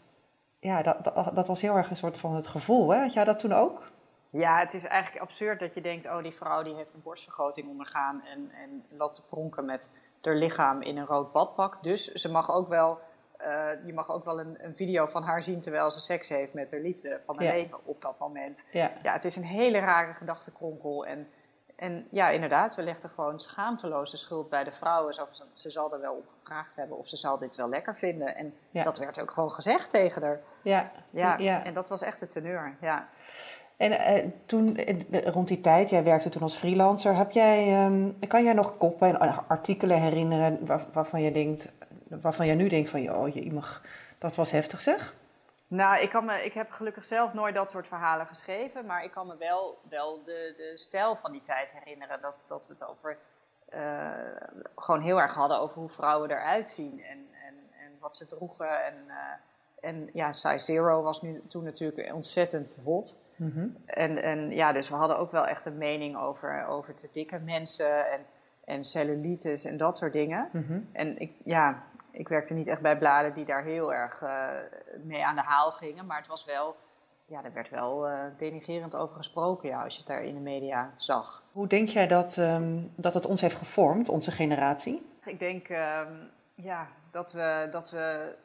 Ja, 0.59 0.81
dat, 0.81 1.03
dat, 1.03 1.31
dat 1.35 1.47
was 1.47 1.61
heel 1.61 1.75
erg 1.75 1.89
een 1.89 1.95
soort 1.97 2.17
van 2.17 2.33
het 2.35 2.47
gevoel. 2.47 2.89
Hè? 2.89 2.99
Had 2.99 3.13
jij 3.13 3.23
dat 3.23 3.39
toen 3.39 3.53
ook? 3.53 3.91
Ja, 4.29 4.59
het 4.59 4.73
is 4.73 4.83
eigenlijk 4.85 5.23
absurd 5.23 5.59
dat 5.59 5.73
je 5.73 5.81
denkt... 5.81 6.05
oh, 6.05 6.23
die 6.23 6.31
vrouw 6.31 6.63
die 6.63 6.75
heeft 6.75 6.93
een 6.93 7.01
borstvergroting 7.03 7.67
ondergaan... 7.67 8.21
en, 8.33 8.51
en 8.63 8.83
loopt 8.97 9.15
te 9.15 9.23
pronken 9.29 9.65
met 9.65 9.91
haar 10.21 10.35
lichaam 10.35 10.81
in 10.81 10.97
een 10.97 11.05
rood 11.05 11.31
badpak. 11.31 11.83
Dus 11.83 12.05
ze 12.11 12.31
mag 12.31 12.49
ook 12.51 12.67
wel... 12.69 12.99
eh, 13.37 13.69
je 13.85 13.93
mag 13.93 14.09
ook 14.11 14.25
wel 14.25 14.39
een, 14.39 14.57
een 14.65 14.75
video 14.75 15.05
van 15.05 15.23
haar 15.23 15.43
zien... 15.43 15.61
terwijl 15.61 15.91
ze 15.91 15.99
seks 15.99 16.29
heeft 16.29 16.53
met 16.53 16.71
haar 16.71 16.79
liefde 16.81 17.19
van 17.25 17.35
haar 17.35 17.45
Ja. 17.45 17.51
leven 17.51 17.79
op 17.83 18.01
dat 18.01 18.19
moment. 18.19 18.65
Ja. 18.71 18.91
Ja, 19.03 19.13
het 19.13 19.25
is 19.25 19.35
een 19.35 19.43
hele 19.45 19.79
rare 19.79 20.13
gedachtenkronkel. 20.13 21.05
En, 21.05 21.29
en 21.75 22.07
ja, 22.11 22.29
inderdaad, 22.29 22.75
we 22.75 22.83
legden 22.83 23.09
gewoon 23.09 23.39
schaamteloos 23.39 24.11
de 24.11 24.17
schuld 24.17 24.49
bij 24.49 24.63
de 24.63 24.71
vrouwen. 24.71 25.13
Zo 25.13 25.27
ze 25.53 25.71
zal 25.71 25.93
er 25.93 26.01
wel 26.01 26.13
op 26.13 26.31
gevraagd 26.39 26.75
hebben 26.75 26.97
of 26.97 27.07
ze 27.07 27.17
zal 27.17 27.37
dit 27.37 27.55
wel 27.55 27.69
lekker 27.69 27.95
vinden. 27.95 28.35
En 28.35 28.53
Ja. 28.69 28.83
dat 28.83 28.97
werd 28.97 29.21
ook 29.21 29.31
gewoon 29.31 29.51
gezegd 29.51 29.89
tegen 29.89 30.21
haar. 30.23 30.39
Ja. 30.61 30.91
Ja, 31.09 31.37
ja. 31.37 31.63
en 31.63 31.73
dat 31.73 31.89
was 31.89 32.01
echt 32.01 32.19
de 32.19 32.27
teneur, 32.27 32.75
ja. 32.81 33.07
En 33.81 33.91
eh, 33.91 34.27
toen, 34.45 34.75
eh, 34.75 35.21
rond 35.25 35.47
die 35.47 35.61
tijd, 35.61 35.89
jij 35.89 36.03
werkte 36.03 36.29
toen 36.29 36.41
als 36.41 36.57
freelancer. 36.57 37.15
Heb 37.15 37.31
jij, 37.31 37.67
ehm, 37.67 38.27
kan 38.27 38.43
jij 38.43 38.53
nog 38.53 38.77
koppen 38.77 39.19
en 39.19 39.47
artikelen 39.47 40.01
herinneren 40.01 40.65
waar- 40.65 40.85
waarvan 40.93 41.21
je 41.21 41.31
denkt, 41.31 41.71
waarvan 42.07 42.45
jij 42.45 42.55
nu 42.55 42.67
denkt 42.67 42.89
van, 42.89 43.01
joh, 43.01 43.33
je 43.33 43.53
mag, 43.53 43.81
dat 44.17 44.35
was 44.35 44.51
heftig 44.51 44.81
zeg? 44.81 45.15
Nou, 45.67 46.01
ik, 46.01 46.09
kan 46.09 46.25
me, 46.25 46.45
ik 46.45 46.53
heb 46.53 46.71
gelukkig 46.71 47.05
zelf 47.05 47.33
nooit 47.33 47.55
dat 47.55 47.69
soort 47.69 47.87
verhalen 47.87 48.27
geschreven, 48.27 48.85
maar 48.85 49.03
ik 49.03 49.11
kan 49.11 49.27
me 49.27 49.37
wel, 49.37 49.77
wel 49.89 50.23
de, 50.23 50.53
de 50.57 50.71
stijl 50.75 51.15
van 51.15 51.31
die 51.31 51.41
tijd 51.41 51.73
herinneren. 51.83 52.21
Dat, 52.21 52.43
dat 52.47 52.67
we 52.67 52.73
het 52.73 52.85
over, 52.87 53.17
eh, 53.69 54.09
gewoon 54.75 55.01
heel 55.01 55.21
erg 55.21 55.33
hadden 55.33 55.59
over 55.59 55.79
hoe 55.79 55.89
vrouwen 55.89 56.29
eruit 56.31 56.69
zien 56.69 57.03
en, 57.03 57.27
en, 57.47 57.55
en 57.85 57.91
wat 57.99 58.15
ze 58.15 58.25
droegen. 58.25 58.85
En, 58.85 58.95
eh, 59.07 59.15
en 59.81 60.09
ja, 60.13 60.31
size 60.31 60.65
zero 60.65 61.01
was 61.01 61.21
nu, 61.21 61.41
toen 61.47 61.63
natuurlijk 61.63 62.13
ontzettend 62.13 62.81
hot. 62.85 63.21
Mhm. 63.35 63.67
En, 63.85 64.23
en 64.23 64.51
ja, 64.51 64.71
dus 64.71 64.89
we 64.89 64.95
hadden 64.95 65.19
ook 65.19 65.31
wel 65.31 65.47
echt 65.47 65.65
een 65.65 65.77
mening 65.77 66.17
over, 66.17 66.65
over 66.65 66.95
te 66.95 67.09
dikke 67.11 67.39
mensen 67.39 68.11
en, 68.11 68.19
en 68.65 68.85
cellulitis 68.85 69.65
en 69.65 69.77
dat 69.77 69.97
soort 69.97 70.13
dingen. 70.13 70.49
Mhm. 70.51 70.79
En 70.91 71.19
ik, 71.19 71.31
ja, 71.43 71.83
ik 72.11 72.27
werkte 72.27 72.53
niet 72.53 72.67
echt 72.67 72.81
bij 72.81 72.97
bladen 72.97 73.33
die 73.33 73.45
daar 73.45 73.63
heel 73.63 73.93
erg 73.93 74.21
eh, 74.21 74.47
mee 75.03 75.25
aan 75.25 75.35
de 75.35 75.41
haal 75.41 75.71
gingen. 75.71 76.05
Maar 76.05 76.17
het 76.17 76.27
was 76.27 76.45
wel, 76.45 76.75
ja, 77.25 77.43
er 77.43 77.53
werd 77.53 77.69
wel 77.69 78.07
eh, 78.07 78.19
denigerend 78.37 78.95
over 78.95 79.15
gesproken, 79.15 79.69
ja, 79.69 79.83
als 79.83 79.93
je 79.93 79.99
het 79.99 80.07
daar 80.07 80.23
in 80.23 80.33
de 80.33 80.41
media 80.41 80.93
zag. 80.97 81.43
Hoe 81.51 81.67
denk 81.67 81.87
jij 81.87 82.07
dat, 82.07 82.37
ehm, 82.37 82.79
dat 82.95 83.13
het 83.13 83.25
ons 83.25 83.41
heeft 83.41 83.55
gevormd, 83.55 84.09
onze 84.09 84.31
generatie? 84.31 85.09
Ik 85.25 85.39
denk 85.39 85.67
ehm, 85.67 86.13
ja, 86.55 86.87
dat, 87.11 87.31
we, 87.31 87.67
dat 87.71 87.91
we 87.91 88.35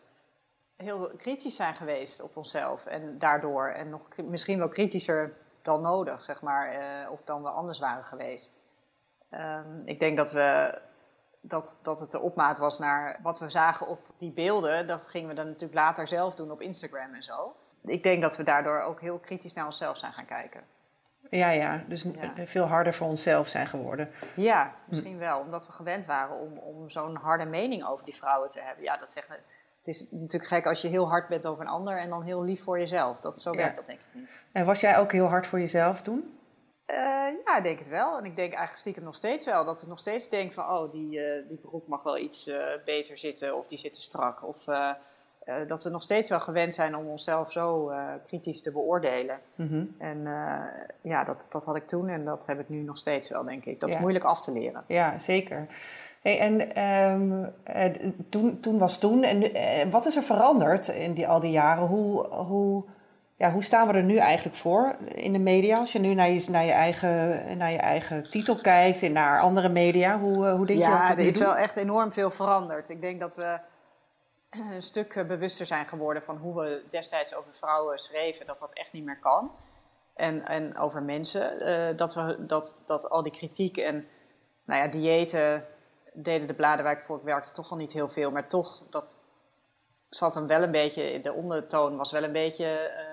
heel 0.76 1.10
kritisch 1.16 1.56
zijn 1.56 1.74
geweest 1.74 2.22
op 2.22 2.36
onszelf. 2.36 2.86
En 2.86 3.18
daardoor, 3.18 3.68
en 3.68 3.88
nog 3.88 4.00
misschien 4.24 4.58
wel 4.58 4.68
kritischer 4.68 5.32
dan 5.62 5.82
nodig, 5.82 6.24
zeg 6.24 6.42
maar, 6.42 6.72
eh, 6.72 7.10
of 7.10 7.24
dan 7.24 7.42
we 7.42 7.48
anders 7.48 7.78
waren 7.78 8.04
geweest. 8.04 8.58
Ehm, 9.30 9.80
ik 9.84 9.98
denk 9.98 10.16
dat, 10.16 10.32
we, 10.32 10.78
dat, 11.40 11.78
dat 11.82 12.00
het 12.00 12.10
de 12.10 12.20
opmaat 12.20 12.58
was 12.58 12.78
naar 12.78 13.18
wat 13.22 13.38
we 13.38 13.48
zagen 13.50 13.86
op 13.86 14.00
die 14.16 14.32
beelden. 14.32 14.86
Dat 14.86 15.06
gingen 15.06 15.28
we 15.28 15.34
dan 15.34 15.46
natuurlijk 15.46 15.74
later 15.74 16.08
zelf 16.08 16.34
doen 16.34 16.50
op 16.50 16.60
Instagram 16.60 17.14
en 17.14 17.22
zo. 17.22 17.54
ik 17.84 18.02
denk 18.02 18.22
dat 18.22 18.36
we 18.36 18.42
daardoor 18.42 18.80
ook 18.80 19.00
heel 19.00 19.18
kritisch 19.18 19.52
naar 19.52 19.64
onszelf 19.66 19.98
zijn 19.98 20.12
gaan 20.12 20.24
kijken. 20.26 20.64
Ja, 21.30 21.50
ja. 21.50 21.84
Dus 21.88 22.02
Ja. 22.02 22.46
veel 22.46 22.64
harder 22.64 22.94
voor 22.94 23.06
onszelf 23.06 23.48
zijn 23.48 23.66
geworden. 23.66 24.10
Ja, 24.36 24.74
misschien 24.84 25.18
wel. 25.18 25.40
Omdat 25.40 25.66
we 25.66 25.72
gewend 25.72 26.06
waren 26.06 26.36
om, 26.36 26.58
om 26.58 26.90
zo'n 26.90 27.16
harde 27.16 27.44
mening 27.44 27.84
over 27.86 28.04
die 28.04 28.14
vrouwen 28.14 28.48
te 28.48 28.60
hebben. 28.60 28.84
Ja, 28.84 28.96
dat 28.96 29.12
zeggen. 29.12 29.36
Het 29.86 29.94
is 29.94 30.08
natuurlijk 30.10 30.52
gek 30.52 30.66
als 30.66 30.82
je 30.82 30.88
heel 30.88 31.08
hard 31.08 31.28
bent 31.28 31.46
over 31.46 31.62
een 31.64 31.70
ander 31.70 31.98
en 31.98 32.08
dan 32.08 32.22
heel 32.22 32.42
lief 32.44 32.62
voor 32.62 32.78
jezelf. 32.78 33.20
Dat, 33.20 33.40
zo 33.42 33.50
Ja. 33.50 33.56
werkt 33.56 33.76
dat 33.76 33.86
denk 33.86 33.98
ik 33.98 34.06
niet. 34.20 34.28
En 34.52 34.64
was 34.66 34.80
jij 34.80 34.98
ook 34.98 35.12
heel 35.12 35.26
hard 35.26 35.46
voor 35.46 35.58
jezelf 35.60 36.02
toen? 36.02 36.38
Eh, 36.86 36.96
ja, 37.44 37.56
ik 37.56 37.62
denk 37.62 37.78
het 37.78 37.88
wel. 37.88 38.18
En 38.18 38.24
ik 38.24 38.36
denk 38.36 38.48
eigenlijk 38.48 38.78
stiekem 38.78 39.04
nog 39.04 39.14
steeds 39.14 39.46
wel. 39.46 39.64
Dat 39.64 39.82
ik 39.82 39.88
nog 39.88 39.98
steeds 39.98 40.28
denk 40.28 40.52
van, 40.52 40.64
oh, 40.64 40.92
die, 40.92 41.20
eh, 41.20 41.48
die 41.48 41.56
broek 41.56 41.86
mag 41.86 42.02
wel 42.02 42.18
iets 42.18 42.46
eh, 42.46 42.58
beter 42.84 43.18
zitten. 43.18 43.56
Of 43.56 43.66
die 43.66 43.78
zit 43.78 43.94
te 43.94 44.00
strak. 44.00 44.44
Of 44.46 44.64
dat 45.66 45.82
we 45.84 45.90
nog 45.90 46.02
steeds 46.02 46.28
wel 46.30 46.40
gewend 46.40 46.74
zijn 46.74 46.96
om 46.96 47.06
onszelf 47.06 47.52
zo 47.52 47.92
kritisch 48.26 48.62
te 48.62 48.72
beoordelen. 48.72 49.40
Mhm. 49.54 49.84
En 49.98 50.22
ja, 51.00 51.24
dat, 51.24 51.46
dat 51.48 51.64
had 51.64 51.76
ik 51.76 51.86
toen 51.86 52.08
en 52.08 52.24
dat 52.24 52.46
heb 52.46 52.60
ik 52.60 52.68
nu 52.68 52.82
nog 52.82 52.98
steeds 52.98 53.28
wel, 53.28 53.44
denk 53.44 53.64
ik. 53.64 53.80
Dat 53.80 53.88
Ja. 53.88 53.94
is 53.94 54.00
moeilijk 54.00 54.24
af 54.24 54.42
te 54.42 54.52
leren. 54.52 54.84
Ja, 54.86 55.18
zeker. 55.18 55.66
Hey, 56.26 56.38
en 56.38 56.74
ehm, 56.74 57.44
eh, 57.64 58.10
toen, 58.28 58.60
toen 58.60 58.78
was 58.78 58.98
toen. 58.98 59.22
En 59.22 59.54
eh, 59.54 59.90
wat 59.90 60.06
is 60.06 60.16
er 60.16 60.22
veranderd 60.22 60.88
in 60.88 61.12
die, 61.12 61.28
al 61.28 61.40
die 61.40 61.50
jaren? 61.50 61.86
Hoe, 61.86 62.26
hoe, 62.26 62.84
ja, 63.36 63.52
hoe 63.52 63.62
staan 63.62 63.86
we 63.86 63.92
er 63.92 64.04
nu 64.04 64.16
eigenlijk 64.16 64.56
voor 64.56 64.96
in 65.14 65.32
de 65.32 65.38
media? 65.38 65.78
Als 65.78 65.92
je 65.92 65.98
nu 65.98 66.14
naar 66.14 66.28
je, 66.28 66.46
naar 66.50 66.64
je, 66.64 66.72
eigen, 66.72 67.56
naar 67.56 67.70
je 67.70 67.78
eigen 67.78 68.30
titel 68.30 68.56
kijkt 68.56 69.02
en 69.02 69.12
naar 69.12 69.40
andere 69.40 69.68
media, 69.68 70.18
hoe, 70.18 70.46
eh, 70.46 70.54
hoe 70.54 70.66
denk 70.66 70.78
je 70.78 70.84
dat 70.84 70.94
Ja, 70.94 71.10
er 71.10 71.18
is 71.18 71.34
doen? 71.34 71.46
wel 71.46 71.56
echt 71.56 71.76
enorm 71.76 72.12
veel 72.12 72.30
veranderd. 72.30 72.88
Ik 72.88 73.00
denk 73.00 73.20
dat 73.20 73.34
we 73.34 73.58
een 74.74 74.82
stuk 74.82 75.24
bewuster 75.28 75.66
zijn 75.66 75.86
geworden 75.86 76.22
van 76.22 76.36
hoe 76.36 76.60
we 76.60 76.82
destijds 76.90 77.34
over 77.34 77.54
vrouwen 77.54 77.98
schreven, 77.98 78.46
dat 78.46 78.58
dat 78.58 78.72
echt 78.72 78.92
niet 78.92 79.04
meer 79.04 79.18
kan. 79.18 79.50
En, 80.14 80.46
en 80.46 80.78
over 80.78 81.02
mensen. 81.02 81.96
dat, 81.96 82.14
we, 82.14 82.46
dat, 82.46 82.78
dat 82.86 83.10
al 83.10 83.22
die 83.22 83.32
kritiek 83.32 83.76
en 83.76 84.06
nou 84.64 84.82
ja, 84.82 84.88
diëten 84.88 85.64
deden 86.22 86.46
de 86.46 86.54
bladen 86.54 86.84
waar 86.84 86.98
ik 86.98 87.04
voor 87.04 87.24
werkte 87.24 87.52
toch 87.52 87.70
al 87.70 87.76
niet 87.76 87.92
heel 87.92 88.08
veel. 88.08 88.30
Maar 88.30 88.48
toch, 88.48 88.82
dat 88.90 89.16
zat 90.08 90.34
hem 90.34 90.46
wel 90.46 90.62
een 90.62 90.70
beetje, 90.70 91.20
de 91.20 91.32
ondertoon 91.32 91.96
was 91.96 92.12
wel 92.12 92.22
een 92.22 92.32
beetje... 92.32 92.66
eh, 92.66 93.04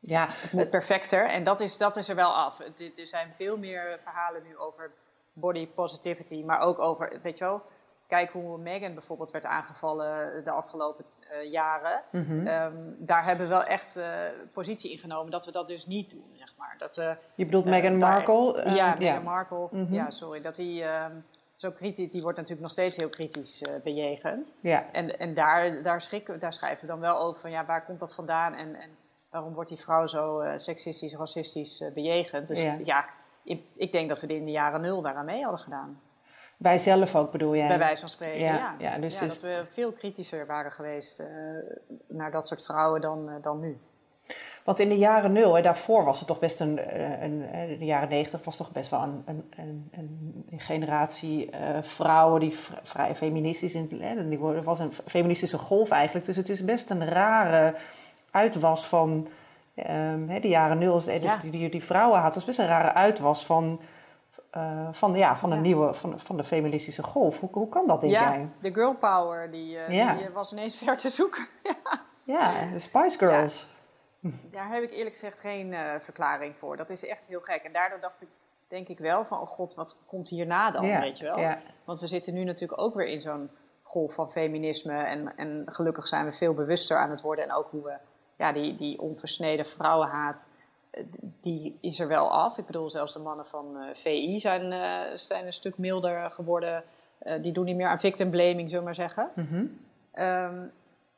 Ja, 0.00 0.26
het 0.30 0.52
moet 0.52 0.70
perfecter. 0.70 1.28
En 1.28 1.44
dat 1.44 1.60
is, 1.60 1.76
dat 1.76 1.96
is 1.96 2.08
er 2.08 2.14
wel 2.14 2.30
af. 2.34 2.60
Er 2.96 3.06
zijn 3.06 3.32
veel 3.32 3.58
meer 3.58 3.98
verhalen 4.02 4.42
nu 4.42 4.56
over 4.56 4.90
body 5.32 5.68
positivity, 5.68 6.42
maar 6.44 6.60
ook 6.60 6.78
over, 6.78 7.18
weet 7.22 7.38
je 7.38 7.44
wel, 7.44 7.62
kijk 8.06 8.30
hoe 8.30 8.58
Meghan 8.58 8.94
bijvoorbeeld 8.94 9.30
werd 9.30 9.44
aangevallen 9.44 10.44
de 10.44 10.50
afgelopen 10.50 11.04
eh, 11.30 11.50
jaren. 11.50 12.02
mhm. 12.10 12.46
Ehm, 12.46 12.72
daar 12.98 13.24
hebben 13.24 13.46
we 13.46 13.52
wel 13.52 13.64
echt 13.64 13.96
eh, 13.96 14.08
positie 14.52 14.90
in 14.92 14.98
genomen 14.98 15.30
dat 15.30 15.44
we 15.44 15.52
dat 15.52 15.68
dus 15.68 15.86
niet 15.86 16.10
doen, 16.10 16.30
zeg 16.34 16.54
maar. 16.56 16.74
Dat 16.78 16.96
we, 16.96 17.16
je 17.34 17.44
bedoelt 17.44 17.64
eh, 17.64 17.70
Meghan 17.70 17.98
Markle? 17.98 18.70
ja, 18.74 18.94
Meghan 18.98 19.22
Markle. 19.22 19.68
Mhm. 19.70 19.94
Ja, 19.94 20.10
sorry. 20.10 20.40
Dat 20.40 20.56
die 20.56 20.84
ehm, 20.84 21.12
zo 21.56 21.70
kritisch, 21.70 22.10
die 22.10 22.22
wordt 22.22 22.36
natuurlijk 22.36 22.62
nog 22.62 22.70
steeds 22.70 22.96
heel 22.96 23.08
kritisch 23.08 23.62
eh, 23.62 23.72
bejegend. 23.82 24.54
ja. 24.60 24.84
En, 24.92 25.18
en 25.18 25.34
daar, 25.34 25.82
daar, 25.82 26.00
schrikken, 26.00 26.38
daar 26.40 26.52
schrijven 26.52 26.80
we 26.80 26.86
dan 26.86 27.00
wel 27.00 27.18
over 27.18 27.40
van 27.40 27.50
ja, 27.50 27.64
waar 27.64 27.84
komt 27.84 28.00
dat 28.00 28.14
vandaan 28.14 28.54
en, 28.54 28.74
en 28.74 28.90
waarom 29.30 29.54
wordt 29.54 29.68
die 29.68 29.78
vrouw 29.78 30.06
zo 30.06 30.40
eh, 30.40 30.52
seksistisch, 30.58 31.14
racistisch 31.16 31.80
eh, 31.80 31.92
bejegend. 31.92 32.48
Dus 32.48 32.62
Ja. 32.62 32.78
ja, 32.84 33.04
ik, 33.44 33.62
ik 33.76 33.92
denk 33.92 34.08
dat 34.08 34.20
we 34.20 34.26
in 34.34 34.44
de 34.44 34.50
jaren 34.50 34.80
nul 34.80 35.02
daaraan 35.02 35.24
mee 35.24 35.42
hadden 35.42 35.60
gedaan. 35.60 36.00
Wij 36.56 36.78
zelf 36.78 37.16
ook 37.16 37.32
bedoel 37.32 37.56
jij? 37.56 37.68
Bij 37.68 37.78
wijze 37.78 38.00
van 38.00 38.08
spreken, 38.08 38.40
Ja, 38.40 38.54
ja. 38.54 38.74
ja, 38.78 38.98
dus 38.98 39.18
dus- 39.18 39.40
dat 39.40 39.50
we 39.50 39.64
veel 39.72 39.92
kritischer 39.92 40.46
waren 40.46 40.72
geweest 40.72 41.22
naar 42.08 42.30
dat 42.30 42.48
soort 42.48 42.64
vrouwen 42.64 43.00
dan, 43.00 43.38
dan 43.40 43.60
nu. 43.60 43.80
Want 44.64 44.78
in 44.80 44.88
de 44.88 44.98
jaren 44.98 45.32
nul, 45.32 45.56
en 45.56 45.62
daarvoor 45.62 46.04
was 46.04 46.18
het 46.18 46.28
toch 46.28 46.38
best 46.38 46.60
een, 46.60 46.78
eh, 46.78 47.22
een, 47.22 47.42
eh, 47.52 47.70
in 47.70 47.78
de 47.78 47.84
jaren 47.84 48.08
negentig 48.08 48.44
was 48.44 48.56
toch 48.56 48.72
best 48.72 48.90
wel 48.90 49.02
een, 49.02 49.22
een, 49.26 49.50
een, 49.90 50.44
een 50.50 50.60
generatie 50.60 51.50
eh, 51.50 51.82
vrouwen 51.82 52.40
die 52.40 52.56
vrij 52.82 53.14
feministisch 53.14 53.74
in 53.74 54.38
worden- 54.38 54.64
was 54.64 54.78
een 54.78 54.92
feministische 55.06 55.58
golf 55.58 55.90
eigenlijk. 55.90 56.26
Dus 56.26 56.36
het 56.36 56.48
is 56.48 56.64
best 56.64 56.90
een 56.90 57.08
rare 57.08 57.74
uitwas 58.30 58.86
van 58.86 59.28
hè, 60.28 60.40
de 60.40 60.48
jaren 60.48 60.78
nul. 60.78 60.94
Dus 60.94 61.04
Ja. 61.06 61.36
die, 61.42 61.50
die, 61.50 61.70
die 61.70 61.84
vrouwenhaat 61.84 62.34
was 62.34 62.44
best 62.44 62.58
een 62.58 62.66
rare 62.66 62.92
uitwas 62.92 63.46
van, 63.46 63.80
eh, 64.50 64.88
van, 64.92 65.14
ja, 65.14 65.36
van 65.36 65.50
een 65.50 65.56
Ja. 65.56 65.62
nieuwe, 65.62 65.94
van, 65.94 66.20
van 66.20 66.36
de 66.36 66.44
feministische 66.44 67.02
golf. 67.02 67.40
Hoe, 67.40 67.48
hoe 67.52 67.68
kan 67.68 67.86
dat, 67.86 68.00
denk 68.00 68.12
ja, 68.12 68.30
jij? 68.32 68.48
de 68.60 68.72
girl 68.74 68.94
power, 68.94 69.50
die, 69.50 69.66
Ja. 69.88 70.14
die 70.14 70.28
was 70.34 70.52
ineens 70.52 70.76
ver 70.84 70.96
te 70.96 71.08
zoeken. 71.10 71.46
Ja, 72.24 72.52
de 72.72 72.78
Spice 72.78 73.18
Girls. 73.18 73.66
Daar 74.50 74.68
heb 74.72 74.82
ik 74.82 74.90
eerlijk 74.92 75.14
gezegd 75.14 75.40
geen 75.40 75.72
eh, 75.72 76.00
verklaring 76.00 76.54
voor. 76.56 76.76
Dat 76.76 76.90
is 76.90 77.06
echt 77.06 77.26
heel 77.26 77.40
gek. 77.40 77.62
En 77.62 77.72
daardoor 77.72 78.00
dacht 78.00 78.22
ik, 78.22 78.28
denk 78.68 78.88
ik 78.88 78.98
wel 78.98 79.24
van, 79.24 79.40
oh 79.40 79.46
god, 79.46 79.74
wat 79.74 79.98
komt 80.06 80.28
hierna 80.28 80.70
dan, 80.70 80.86
Ja, 80.86 81.00
weet 81.00 81.18
je 81.18 81.24
wel? 81.24 81.38
ja. 81.38 81.58
Want 81.84 82.00
we 82.00 82.06
zitten 82.06 82.34
nu 82.34 82.44
natuurlijk 82.44 82.80
ook 82.80 82.94
weer 82.94 83.06
in 83.06 83.20
zo'n 83.20 83.50
golf 83.82 84.14
van 84.14 84.30
feminisme. 84.30 84.92
En, 85.02 85.36
en 85.36 85.62
gelukkig 85.66 86.08
zijn 86.08 86.24
we 86.24 86.32
veel 86.32 86.54
bewuster 86.54 86.98
aan 86.98 87.10
het 87.10 87.20
worden. 87.20 87.44
En 87.44 87.52
ook 87.52 87.70
hoe 87.70 87.82
we, 87.82 87.94
ja, 88.36 88.52
die, 88.52 88.76
die 88.76 89.00
onversneden 89.00 89.66
vrouwenhaat, 89.66 90.46
eh, 90.90 91.04
die 91.40 91.78
is 91.80 92.00
er 92.00 92.08
wel 92.08 92.30
af. 92.30 92.58
Ik 92.58 92.66
bedoel, 92.66 92.90
zelfs 92.90 93.12
de 93.12 93.18
mannen 93.18 93.46
van 93.46 93.76
eh, 93.76 93.94
VI 93.94 94.40
zijn, 94.40 94.72
zijn 95.18 95.46
een 95.46 95.52
stuk 95.52 95.78
milder 95.78 96.30
geworden. 96.30 96.84
Die 97.40 97.52
doen 97.52 97.64
niet 97.64 97.76
meer 97.76 97.88
aan 97.88 98.00
victim 98.00 98.30
blaming, 98.30 98.68
zullen 98.68 98.78
we 98.78 98.84
maar 98.84 98.94
zeggen. 98.94 99.30
Ehm, 100.12 100.66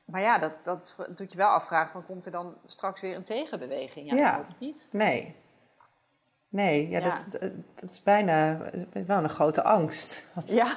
maar 0.04 0.20
ja, 0.20 0.38
dat, 0.38 0.52
dat 0.62 1.08
doet 1.16 1.32
je 1.32 1.38
wel 1.38 1.48
afvragen: 1.48 1.92
van, 1.92 2.06
komt 2.06 2.26
er 2.26 2.32
dan 2.32 2.54
straks 2.66 3.00
weer 3.00 3.16
een 3.16 3.24
tegenbeweging? 3.24 4.12
Ja, 4.12 4.36
hoop 4.36 4.46
niet. 4.58 4.88
Nee. 4.92 5.42
Nee, 6.48 6.88
ja, 6.88 6.98
Ja. 6.98 7.04
Dat, 7.04 7.40
dat, 7.40 7.52
dat 7.74 7.90
is 7.90 8.02
bijna 8.02 8.58
wel 9.06 9.22
een 9.22 9.28
grote 9.28 9.62
angst. 9.62 10.26
Ja, 10.46 10.66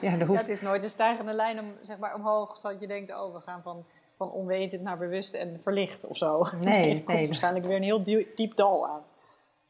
ja, 0.00 0.18
er 0.18 0.26
hoeft, 0.26 0.40
het 0.40 0.48
is 0.48 0.60
nooit 0.60 0.82
een 0.82 0.90
stijgende 0.90 1.32
lijn 1.32 1.58
om, 1.58 1.72
zeg 1.82 1.98
maar, 1.98 2.14
omhoog, 2.14 2.56
zodat 2.56 2.80
je 2.80 2.86
denkt: 2.86 3.14
oh, 3.14 3.34
we 3.34 3.40
gaan 3.40 3.62
van, 3.62 3.86
van 4.16 4.30
onwetend 4.30 4.82
naar 4.82 4.98
bewust 4.98 5.34
en 5.34 5.60
verlicht 5.62 6.06
of 6.06 6.16
zo. 6.16 6.46
Nee, 6.60 6.90
er 6.94 7.02
komt 7.02 7.16
nee. 7.18 7.26
waarschijnlijk 7.26 7.66
weer 7.66 7.76
een 7.76 7.82
heel 7.82 8.02
diep, 8.02 8.36
diep 8.36 8.56
dal 8.56 8.88
aan. 8.88 9.02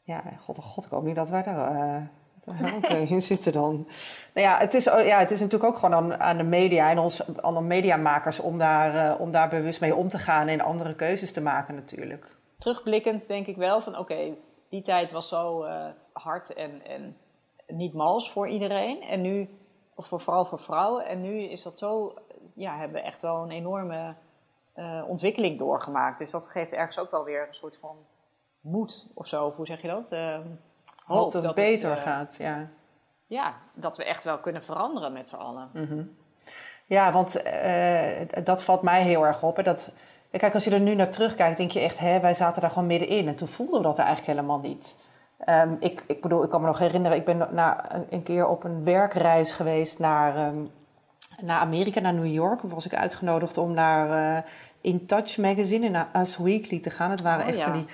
ja, 0.02 0.22
god, 0.40 0.58
oh 0.58 0.64
god, 0.64 0.84
ik 0.84 0.90
hoop 0.90 1.04
niet 1.04 1.16
dat 1.16 1.28
wij 1.28 1.42
daar, 1.42 2.10
ook 2.46 2.84
eh, 2.84 3.10
in 3.10 3.22
zitten 3.22 3.52
dan. 3.52 3.74
Nou 4.34 4.46
ja, 4.46 4.58
het 4.58 4.74
is, 4.74 4.90
oh, 4.90 5.06
ja, 5.06 5.18
het 5.18 5.30
is 5.30 5.40
natuurlijk 5.40 5.70
ook 5.70 5.78
gewoon 5.78 5.94
aan, 5.94 6.20
aan 6.20 6.36
de 6.36 6.42
media 6.42 6.90
en 6.90 6.98
ons, 6.98 7.40
aan 7.40 7.54
de 7.54 7.60
mediamakers 7.60 8.40
om 8.40 8.58
daar, 8.58 9.10
eh, 9.10 9.20
om 9.20 9.30
daar 9.30 9.48
bewust 9.48 9.80
mee 9.80 9.94
om 9.94 10.08
te 10.08 10.18
gaan 10.18 10.48
en 10.48 10.60
andere 10.60 10.94
keuzes 10.94 11.32
te 11.32 11.42
maken 11.42 11.74
natuurlijk. 11.74 12.36
Terugblikkend 12.58 13.28
denk 13.28 13.46
ik 13.46 13.56
wel 13.56 13.80
van: 13.80 13.98
oké, 13.98 14.34
die 14.68 14.82
tijd 14.82 15.10
was 15.10 15.28
zo 15.28 15.62
eh, 15.62 15.88
hard 16.12 16.54
en, 16.54 16.86
en 16.86 17.16
niet 17.66 17.92
mals 17.92 18.32
voor 18.32 18.48
iedereen. 18.48 19.02
En 19.02 19.20
nu, 19.20 19.48
of 19.94 20.06
voor, 20.06 20.20
vooral 20.20 20.44
voor 20.44 20.60
vrouwen. 20.60 21.06
En 21.06 21.20
nu 21.20 21.42
is 21.42 21.62
dat 21.62 21.78
zo, 21.78 22.14
ja, 22.54 22.76
hebben 22.76 22.96
we 22.96 23.06
echt 23.06 23.22
wel 23.22 23.42
een 23.42 23.50
enorme 23.50 24.14
eh, 24.72 25.04
ontwikkeling 25.08 25.58
doorgemaakt. 25.58 26.18
Dus 26.18 26.30
dat 26.30 26.46
geeft 26.46 26.72
ergens 26.72 26.98
ook 26.98 27.10
wel 27.10 27.24
weer 27.24 27.46
een 27.46 27.54
soort 27.54 27.78
van 27.78 27.96
moed 28.60 29.10
of 29.14 29.26
zo. 29.26 29.50
Hoe 29.50 29.66
zeg 29.66 29.82
je 29.82 29.88
dat? 29.88 30.08
Hoop 31.06 31.32
dat 31.32 31.42
het 31.42 31.54
beter 31.54 31.92
eh, 31.92 32.02
gaat, 32.02 32.36
ja. 32.38 32.68
Ja, 33.26 33.54
dat 33.74 33.96
we 33.96 34.04
echt 34.04 34.24
wel 34.24 34.38
kunnen 34.38 34.64
veranderen 34.64 35.12
met 35.12 35.28
z'n 35.28 35.36
allen. 35.36 35.70
Ja, 36.86 37.12
want 37.12 37.42
eh, 37.42 38.44
dat 38.44 38.62
valt 38.62 38.82
mij 38.82 39.02
heel 39.02 39.26
erg 39.26 39.42
op. 39.42 39.56
Hè, 39.56 39.62
dat, 39.62 39.92
kijk, 40.30 40.54
als 40.54 40.64
je 40.64 40.70
er 40.70 40.80
nu 40.80 40.94
naar 40.94 41.10
terugkijkt, 41.10 41.56
denk 41.56 41.70
je 41.70 41.80
echt, 41.80 41.98
hè, 41.98 42.20
wij 42.20 42.34
zaten 42.34 42.60
daar 42.60 42.70
gewoon 42.70 42.86
middenin. 42.86 43.28
En 43.28 43.36
toen 43.36 43.48
voelden 43.48 43.80
we 43.80 43.86
dat 43.86 43.98
eigenlijk 43.98 44.26
helemaal 44.26 44.58
niet. 44.58 44.96
Ehm, 45.38 45.74
ik, 45.80 46.04
ik 46.06 46.22
bedoel, 46.22 46.42
ik 46.44 46.50
kan 46.50 46.60
me 46.60 46.66
nog 46.66 46.78
herinneren, 46.78 47.16
ik 47.16 47.24
ben 47.24 47.48
na, 47.50 47.94
een, 47.94 48.06
een 48.10 48.22
keer 48.22 48.46
op 48.46 48.64
een 48.64 48.84
werkreis 48.84 49.52
geweest 49.52 49.98
naar, 49.98 50.36
ehm, 50.36 50.58
naar 51.40 51.60
Amerika, 51.60 52.00
naar 52.00 52.14
New 52.14 52.32
York. 52.32 52.60
Toen 52.60 52.70
was 52.70 52.86
ik 52.86 52.94
uitgenodigd 52.94 53.58
om 53.58 53.72
naar 53.74 54.36
eh, 54.36 54.42
In 54.80 55.06
Touch 55.06 55.36
magazine, 55.38 55.88
naar 55.88 56.08
Us 56.16 56.36
Weekly 56.36 56.80
te 56.80 56.90
gaan. 56.90 57.10
Het 57.10 57.22
waren 57.22 57.42
Oh, 57.42 57.48
echt 57.48 57.58
ja. 57.58 57.64
van 57.64 57.72
die 57.72 57.86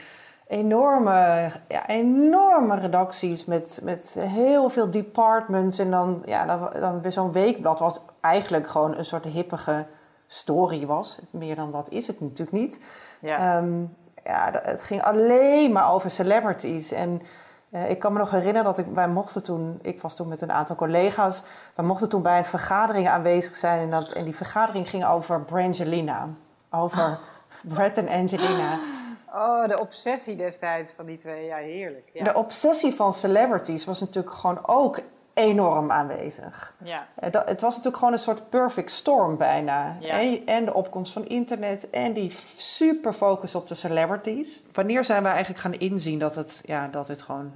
enorme, 0.46 1.50
ja, 1.68 1.88
enorme 1.88 2.78
redacties 2.78 3.44
met, 3.44 3.80
met 3.82 4.14
heel 4.18 4.68
veel 4.68 4.90
departments. 4.90 5.78
En 5.78 5.90
dan, 5.90 6.22
ja, 6.24 6.44
dan, 6.44 7.00
dan 7.02 7.12
zo'n 7.12 7.32
weekblad 7.32 7.78
was 7.78 8.00
eigenlijk 8.20 8.68
gewoon 8.68 8.96
een 8.96 9.04
soort 9.04 9.24
hippige 9.24 9.86
story 10.26 10.86
was. 10.86 11.20
Meer 11.30 11.56
dan 11.56 11.72
dat 11.72 11.86
is 11.90 12.06
het 12.06 12.20
natuurlijk 12.20 12.52
niet. 12.52 12.80
Ja. 13.20 13.56
Ehm, 13.56 13.82
ja, 14.24 14.50
het 14.62 14.82
ging 14.82 15.02
alleen 15.02 15.72
maar 15.72 15.92
over 15.92 16.10
celebrities. 16.10 16.92
En 16.92 17.22
eh, 17.70 17.90
ik 17.90 17.98
kan 17.98 18.12
me 18.12 18.18
nog 18.18 18.30
herinneren 18.30 18.64
dat 18.64 18.78
ik, 18.78 18.86
wij 18.94 19.08
mochten 19.08 19.42
toen, 19.42 19.78
ik 19.82 20.00
was 20.00 20.16
toen 20.16 20.28
met 20.28 20.40
een 20.40 20.52
aantal 20.52 20.76
collega's, 20.76 21.42
wij 21.74 21.84
mochten 21.84 22.08
toen 22.08 22.22
bij 22.22 22.38
een 22.38 22.44
vergadering 22.44 23.08
aanwezig 23.08 23.56
zijn. 23.56 23.80
En, 23.80 23.90
dat, 23.90 24.08
en 24.08 24.24
die 24.24 24.36
vergadering 24.36 24.90
ging 24.90 25.06
over 25.06 25.40
Brangelina. 25.40 26.28
Over 26.70 27.18
Brett 27.62 27.96
en 27.96 28.08
Angelina. 28.08 28.78
Oh, 29.34 29.68
de 29.68 29.80
obsessie 29.80 30.36
destijds 30.36 30.92
van 30.96 31.06
die 31.06 31.16
twee. 31.16 31.44
Ja, 31.44 31.56
heerlijk. 31.56 32.10
Ja. 32.12 32.24
De 32.24 32.34
obsessie 32.34 32.92
van 32.94 33.14
celebrities 33.14 33.84
was 33.84 34.00
natuurlijk 34.00 34.34
gewoon 34.34 34.66
ook 34.66 34.98
enorm 35.34 35.90
aanwezig. 35.90 36.74
Ja. 36.84 37.06
Eh, 37.14 37.30
dat- 37.30 37.48
Het 37.48 37.60
was 37.60 37.70
natuurlijk 37.70 37.96
gewoon 37.96 38.12
een 38.12 38.18
soort 38.18 38.48
perfect 38.50 38.90
storm 38.90 39.36
bijna. 39.36 39.96
Ja. 40.00 40.20
En, 40.20 40.46
en 40.46 40.64
de 40.64 40.74
opkomst 40.74 41.12
van 41.12 41.26
internet 41.26 41.90
en 41.90 42.12
die 42.12 42.36
super 42.56 43.12
focus 43.12 43.54
op 43.54 43.68
de 43.68 43.74
celebrities. 43.74 44.62
Wanneer 44.72 45.04
zijn 45.04 45.22
we 45.22 45.28
eigenlijk 45.28 45.60
gaan 45.60 45.74
inzien 45.74 46.18
dat 46.18 46.34
het, 46.34 46.62
ja, 46.64 46.88
dat 46.88 47.08
het 47.08 47.22
gewoon 47.22 47.52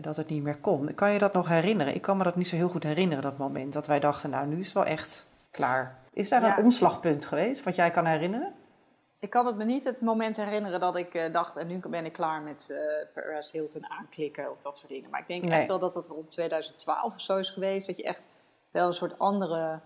dat 0.00 0.16
het 0.16 0.28
niet 0.28 0.42
meer 0.42 0.56
kon? 0.56 0.94
Kan 0.94 1.10
je 1.12 1.18
dat 1.18 1.32
nog 1.32 1.48
herinneren? 1.48 1.94
Ik 1.94 2.02
kan 2.02 2.16
me 2.16 2.24
dat 2.24 2.36
niet 2.36 2.48
zo 2.48 2.56
heel 2.56 2.68
goed 2.68 2.82
herinneren, 2.82 3.22
dat 3.22 3.38
moment. 3.38 3.72
Dat 3.72 3.86
wij 3.86 4.00
dachten, 4.00 4.30
nou, 4.30 4.46
nu 4.46 4.58
is 4.60 4.64
het 4.66 4.74
wel 4.74 4.84
echt 4.84 5.26
klaar. 5.50 5.96
Is 6.12 6.28
daar 6.28 6.42
Ja. 6.42 6.58
een 6.58 6.64
omslagpunt 6.64 7.24
geweest, 7.26 7.62
wat 7.64 7.74
jij 7.74 7.90
kan 7.90 8.04
herinneren? 8.06 8.52
Ik 9.24 9.30
kan 9.30 9.46
het 9.46 9.56
me 9.56 9.64
niet 9.64 9.84
het 9.84 10.00
moment 10.00 10.36
herinneren 10.36 10.80
dat 10.80 10.96
ik 10.96 11.14
eh, 11.14 11.32
dacht, 11.32 11.56
en 11.56 11.66
nu 11.66 11.80
ben 11.88 12.04
ik 12.04 12.12
klaar 12.12 12.42
met 12.42 12.70
eh 12.70 13.06
Paris 13.14 13.50
Hilton 13.52 13.90
aanklikken 13.90 14.50
of 14.50 14.60
dat 14.60 14.76
soort 14.78 14.90
dingen. 14.92 15.10
Maar 15.10 15.20
ik 15.20 15.26
denk 15.26 15.42
Nee. 15.42 15.58
echt 15.58 15.68
wel 15.68 15.78
dat 15.78 15.94
het 15.94 16.08
rond 16.08 16.30
2012 16.30 17.14
of 17.14 17.20
zo 17.20 17.36
is 17.36 17.50
geweest, 17.50 17.86
dat 17.86 17.96
je 17.96 18.02
echt 18.02 18.28
wel 18.70 18.86
een 18.86 18.92
soort 18.94 19.18
andere 19.18 19.80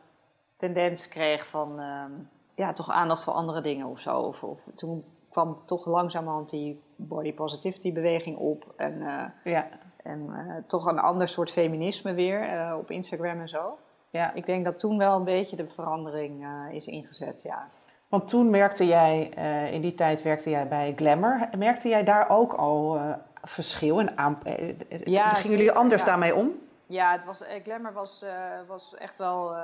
tendens 0.56 1.08
kreeg 1.08 1.46
van, 1.46 1.80
ehm, 1.80 2.10
ja, 2.54 2.72
toch 2.72 2.90
aandacht 2.90 3.24
voor 3.24 3.32
andere 3.32 3.60
dingen 3.60 3.86
of 3.86 3.98
zo. 3.98 4.18
Of, 4.20 4.42
of 4.42 4.60
toen 4.74 5.04
kwam 5.30 5.62
toch 5.66 5.86
langzamerhand 5.86 6.50
die 6.50 6.82
body 6.96 7.34
positivity 7.34 7.92
beweging 7.92 8.36
op 8.38 8.72
en, 8.76 9.02
eh, 9.02 9.24
Ja, 9.52 9.68
en 10.02 10.34
toch 10.66 10.86
een 10.86 10.98
ander 10.98 11.28
soort 11.28 11.50
feminisme 11.50 12.12
weer 12.14 12.74
op 12.76 12.90
Instagram 12.90 13.40
en 13.40 13.48
zo. 13.48 13.78
ja. 14.10 14.32
Ik 14.32 14.46
denk 14.46 14.64
dat 14.64 14.78
toen 14.78 14.98
wel 14.98 15.16
een 15.16 15.24
beetje 15.24 15.56
de 15.56 15.68
verandering 15.68 16.46
is 16.70 16.86
ingezet, 16.86 17.42
ja. 17.42 17.68
Want 18.08 18.28
toen 18.28 18.50
merkte 18.50 18.86
jij, 18.86 19.32
eh, 19.36 19.72
in 19.72 19.80
die 19.80 19.94
tijd 19.94 20.22
werkte 20.22 20.50
jij 20.50 20.68
bij 20.68 20.92
Glamour. 20.96 21.48
Merkte 21.58 21.88
jij 21.88 22.04
daar 22.04 22.28
ook 22.30 22.52
al 22.52 22.96
eh, 22.96 23.12
verschil 23.42 23.98
en 24.00 24.18
aan? 24.18 24.38
eh, 24.44 24.76
Ja, 25.04 25.28
gingen 25.30 25.56
jullie 25.56 25.72
anders 25.72 26.02
ja. 26.02 26.08
daarmee 26.08 26.34
om? 26.34 26.52
Ja, 26.86 27.12
het 27.12 27.24
was, 27.24 27.44
Glamour 27.64 27.92
was, 27.92 28.24
was 28.66 28.94
echt 28.94 29.18
wel 29.18 29.56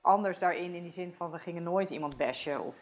anders 0.00 0.38
daarin. 0.38 0.74
In 0.74 0.82
die 0.82 0.90
zin 0.90 1.14
van, 1.14 1.30
we 1.30 1.38
gingen 1.38 1.62
nooit 1.62 1.90
iemand 1.90 2.16
bashen 2.16 2.64
of 2.64 2.76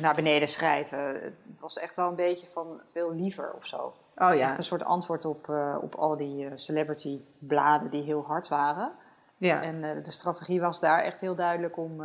naar 0.00 0.14
beneden 0.14 0.48
schrijven. 0.48 0.98
Het 1.22 1.34
was 1.60 1.78
echt 1.78 1.96
wel 1.96 2.08
een 2.08 2.14
beetje 2.14 2.46
van 2.46 2.80
veel 2.90 3.12
liever 3.14 3.52
of 3.52 3.66
zo. 3.66 3.76
Oh 4.16 4.34
ja, 4.34 4.48
Echt 4.48 4.58
een 4.58 4.64
soort 4.64 4.84
antwoord 4.84 5.24
op, 5.24 5.48
op 5.82 5.94
al 5.94 6.16
die 6.16 6.48
celebrity 6.54 7.20
bladen 7.38 7.90
die 7.90 8.02
heel 8.02 8.24
hard 8.26 8.48
waren. 8.48 8.92
ja. 9.36 9.62
En 9.62 9.80
de 9.80 10.10
strategie 10.10 10.60
was 10.60 10.80
daar 10.80 11.02
echt 11.02 11.20
heel 11.20 11.34
duidelijk 11.34 11.76
om, 11.76 12.04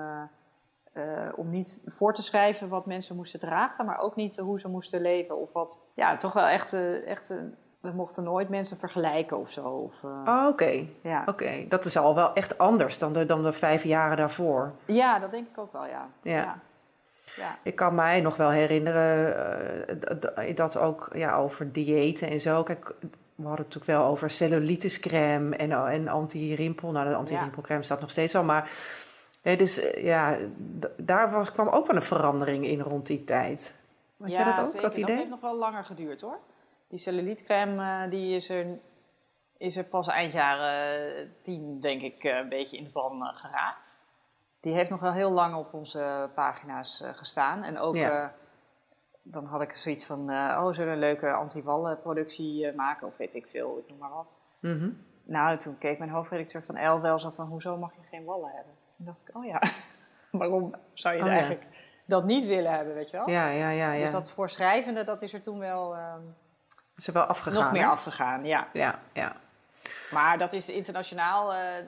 eh, 0.97 1.27
om 1.35 1.49
niet 1.49 1.83
voor 1.85 2.13
te 2.13 2.21
schrijven 2.21 2.69
wat 2.69 2.85
mensen 2.85 3.15
moesten 3.15 3.39
dragen, 3.39 3.85
maar 3.85 3.99
ook 3.99 4.15
niet 4.15 4.37
hoe 4.37 4.59
ze 4.59 4.67
moesten 4.67 5.01
leven. 5.01 5.37
Of 5.37 5.53
wat, 5.53 5.81
ja, 5.93 6.17
toch 6.17 6.33
wel 6.33 6.45
echt, 6.45 6.73
eh, 6.73 7.07
echt 7.07 7.33
we 7.81 7.91
mochten 7.91 8.23
nooit 8.23 8.49
mensen 8.49 8.77
vergelijken 8.77 9.37
of 9.37 9.49
zo. 9.51 9.67
Of, 9.67 10.03
eh, 10.03 10.09
Oh, 10.25 10.47
Oké, 10.47 10.87
ja. 11.01 11.23
oké. 11.25 11.65
Dat 11.69 11.85
is 11.85 11.97
al 11.97 12.15
wel 12.15 12.33
echt 12.33 12.57
anders 12.57 12.99
dan 12.99 13.13
de, 13.13 13.25
dan 13.25 13.43
de 13.43 13.53
vijf 13.53 13.83
jaren 13.83 14.17
daarvoor. 14.17 14.73
ja, 14.85 15.19
dat 15.19 15.31
denk 15.31 15.47
ik 15.47 15.57
ook 15.57 15.73
wel, 15.73 15.85
ja. 15.85 16.09
Ja. 16.21 16.35
ja. 16.35 16.59
Ja. 17.35 17.57
Ik 17.63 17.75
kan 17.75 17.95
mij 17.95 18.21
nog 18.21 18.35
wel 18.35 18.49
herinneren 18.49 19.35
dat 20.55 20.77
ook 20.77 21.09
ja, 21.13 21.35
over 21.35 21.71
diëten 21.71 22.29
en 22.29 22.41
zo. 22.41 22.63
Kijk, 22.63 22.95
we 23.35 23.43
hadden 23.47 23.65
het 23.65 23.75
natuurlijk 23.75 23.99
wel 23.99 24.03
over 24.11 24.29
cellulitiscrème 24.29 25.55
en, 25.55 25.71
en 25.71 26.07
anti-rimpel. 26.07 26.91
Nou, 26.91 27.09
de 27.09 27.15
anti-rimpelcrème 27.15 27.83
staat 27.83 28.01
nog 28.01 28.11
steeds 28.11 28.35
al, 28.35 28.43
maar... 28.43 28.69
Nee, 29.47 29.57
dus 29.57 29.79
eh, 29.79 30.03
ja, 30.03 30.37
daar 30.97 31.31
was, 31.31 31.51
kwam 31.51 31.67
ook 31.67 31.87
wel 31.87 31.95
een 31.95 32.01
verandering 32.01 32.65
in 32.65 32.79
rond 32.79 33.07
die 33.07 33.23
tijd. 33.23 33.79
Had 34.19 34.31
jij 34.31 34.43
dat 34.43 34.59
ook, 34.59 34.65
zeker. 34.65 34.81
dat 34.81 34.95
idee? 34.95 35.15
heeft 35.15 35.29
nog 35.29 35.41
wel 35.41 35.55
langer 35.55 35.83
geduurd 35.83 36.21
hoor. 36.21 36.39
Die 36.87 36.99
cellulitecrème 36.99 38.03
eh, 38.03 38.09
die 38.09 38.35
is, 38.35 38.49
er, 38.49 38.79
is 39.57 39.77
er 39.77 39.83
pas 39.83 40.07
eind 40.07 40.33
jaren 40.33 41.33
tien, 41.41 41.79
denk 41.79 42.01
ik, 42.01 42.23
eh, 42.23 42.37
een 42.37 42.49
beetje 42.49 42.77
in 42.77 42.83
de 42.83 42.89
ban 42.89 43.23
geraakt. 43.23 43.99
Die 44.59 44.73
heeft 44.73 44.89
nog 44.89 44.99
wel 44.99 45.13
heel 45.13 45.31
lang 45.31 45.55
op 45.55 45.73
onze 45.73 46.29
pagina's 46.35 47.03
gestaan. 47.15 47.63
En 47.63 47.79
ook, 47.79 47.95
Ja. 47.95 48.33
dan 49.21 49.45
had 49.45 49.61
ik 49.61 49.75
zoiets 49.75 50.05
van, 50.05 50.29
oh, 50.29 50.71
zullen 50.71 50.87
we 50.87 50.93
een 50.93 50.99
leuke 50.99 51.31
anti-wallen 51.31 52.01
productie 52.01 52.67
eh, 52.67 52.75
maken? 52.75 53.07
Of 53.07 53.17
weet 53.17 53.35
ik 53.35 53.47
veel, 53.47 53.77
ik 53.77 53.89
noem 53.89 53.97
maar 53.97 54.13
wat. 54.13 54.33
Mhm. 54.59 54.89
Nou, 55.23 55.57
toen 55.57 55.77
keek 55.77 55.97
mijn 55.97 56.11
hoofdredacteur 56.11 56.63
van 56.63 56.75
El 56.75 57.01
wel 57.01 57.19
zo 57.19 57.29
van, 57.29 57.47
hoezo 57.47 57.77
mag 57.77 57.95
je 57.95 58.01
geen 58.09 58.25
wallen 58.25 58.51
hebben? 58.51 58.73
Toen 58.97 59.05
dacht 59.05 59.17
ik, 59.27 59.35
oh 59.35 59.45
ja, 59.45 59.61
waarom 60.39 60.75
zou 60.93 61.15
je 61.15 61.21
Oh 61.21 61.27
ja. 61.27 61.33
eigenlijk 61.33 61.65
dat 62.05 62.25
niet 62.25 62.45
willen 62.45 62.71
hebben, 62.71 62.93
weet 62.93 63.09
je 63.09 63.17
wel? 63.17 63.29
Ja, 63.29 63.49
ja, 63.49 63.69
ja. 63.69 63.91
ja. 63.91 64.01
Dus 64.01 64.11
dat 64.11 64.31
voorschrijvende, 64.31 65.03
dat 65.03 65.21
is 65.21 65.33
er 65.33 65.41
toen 65.41 65.59
wel 65.59 65.95
ehm, 65.95 66.21
is 66.97 67.07
er 67.07 67.13
wel 67.13 67.23
afgegaan. 67.23 67.63
nog 67.63 67.71
meer 67.71 67.81
hè? 67.81 67.87
afgegaan, 67.87 68.45
ja. 68.45 68.67
Ja, 68.73 68.99
ja. 69.13 69.35
Maar 70.11 70.37
dat 70.37 70.53
is 70.53 70.69
internationaal, 70.69 71.53
eh, 71.53 71.85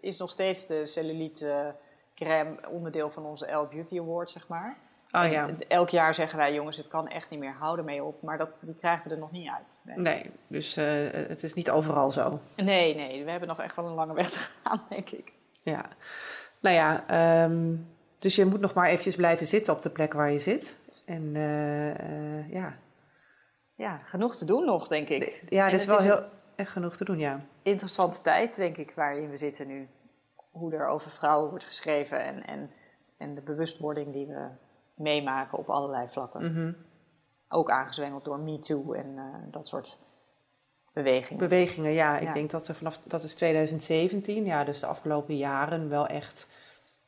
is 0.00 0.18
nog 0.18 0.30
steeds 0.30 0.66
de 0.66 0.86
cellulite 0.86 1.76
crème 2.14 2.68
onderdeel 2.68 3.10
van 3.10 3.24
onze 3.24 3.52
L 3.52 3.66
Beauty 3.66 3.98
Award, 3.98 4.30
zeg 4.30 4.48
maar. 4.48 4.76
Oh 5.12 5.30
ja. 5.30 5.48
Elk 5.68 5.88
jaar 5.88 6.14
zeggen 6.14 6.38
wij, 6.38 6.54
jongens, 6.54 6.76
het 6.76 6.88
kan 6.88 7.08
echt 7.08 7.30
niet 7.30 7.40
meer, 7.40 7.54
houden 7.58 7.84
mee 7.84 8.04
op. 8.04 8.22
Maar 8.22 8.38
dat, 8.38 8.58
die 8.60 8.74
krijgen 8.74 9.08
we 9.08 9.14
er 9.14 9.20
nog 9.20 9.30
niet 9.30 9.50
uit. 9.50 9.80
Nee. 9.82 9.96
Nee, 9.96 10.30
dus 10.46 10.76
eh, 10.76 11.10
het 11.10 11.42
is 11.42 11.54
niet 11.54 11.70
overal 11.70 12.10
zo. 12.10 12.40
nee, 12.56 12.94
nee, 12.94 13.24
we 13.24 13.30
hebben 13.30 13.48
nog 13.48 13.60
echt 13.60 13.76
wel 13.76 13.86
een 13.86 13.94
lange 13.94 14.14
weg 14.14 14.30
te 14.30 14.38
gaan, 14.38 14.80
denk 14.88 15.10
ik. 15.10 15.32
Ja. 15.68 15.84
Nou 16.60 16.74
ja, 16.74 17.06
ehm, 17.06 17.76
dus 18.18 18.36
je 18.36 18.44
moet 18.44 18.60
nog 18.60 18.74
maar 18.74 18.86
eventjes 18.88 19.16
blijven 19.16 19.46
zitten 19.46 19.72
op 19.72 19.82
de 19.82 19.90
plek 19.90 20.12
waar 20.12 20.32
je 20.32 20.38
zit. 20.38 20.78
En 21.06 21.36
eh, 21.36 22.38
eh, 22.38 22.50
ja, 22.52 22.72
Ja, 23.74 23.98
genoeg 23.98 24.36
te 24.36 24.44
doen 24.44 24.64
nog, 24.64 24.88
denk 24.88 25.08
ik. 25.08 25.42
ja 25.48 25.66
er 25.66 25.74
is 25.74 25.84
wel 25.84 25.98
is 25.98 26.04
heel 26.04 26.24
echt 26.56 26.70
genoeg 26.70 26.96
te 26.96 27.04
doen, 27.04 27.18
ja. 27.18 27.40
interessante 27.62 28.20
tijd, 28.20 28.56
denk 28.56 28.76
ik, 28.76 28.92
waarin 28.94 29.30
we 29.30 29.36
zitten 29.36 29.66
nu. 29.66 29.88
Hoe 30.50 30.74
er 30.74 30.86
over 30.86 31.10
vrouwen 31.10 31.50
wordt 31.50 31.64
geschreven 31.64 32.24
en, 32.24 32.46
en, 32.46 32.70
en 33.18 33.34
de 33.34 33.40
bewustwording 33.40 34.12
die 34.12 34.26
we 34.26 34.48
meemaken 34.94 35.58
op 35.58 35.68
allerlei 35.68 36.08
vlakken. 36.08 36.52
Mhm. 36.52 36.72
Ook 37.48 37.70
aangezwengeld 37.70 38.24
door 38.24 38.38
MeToo 38.38 38.92
en 38.92 39.18
eh, 39.18 39.52
dat 39.52 39.68
soort 39.68 39.98
bewegingen. 40.92 41.38
Bewegingen, 41.48 41.92
ja. 41.92 42.18
Ik 42.18 42.34
denk 42.34 42.50
dat 42.50 42.68
er 42.68 42.74
vanaf, 42.74 42.98
dat 43.04 43.22
is 43.22 43.34
2017, 43.34 44.44
ja, 44.44 44.64
dus 44.64 44.80
de 44.80 44.86
afgelopen 44.86 45.36
jaren 45.36 45.88
wel 45.88 46.06
echt, 46.06 46.48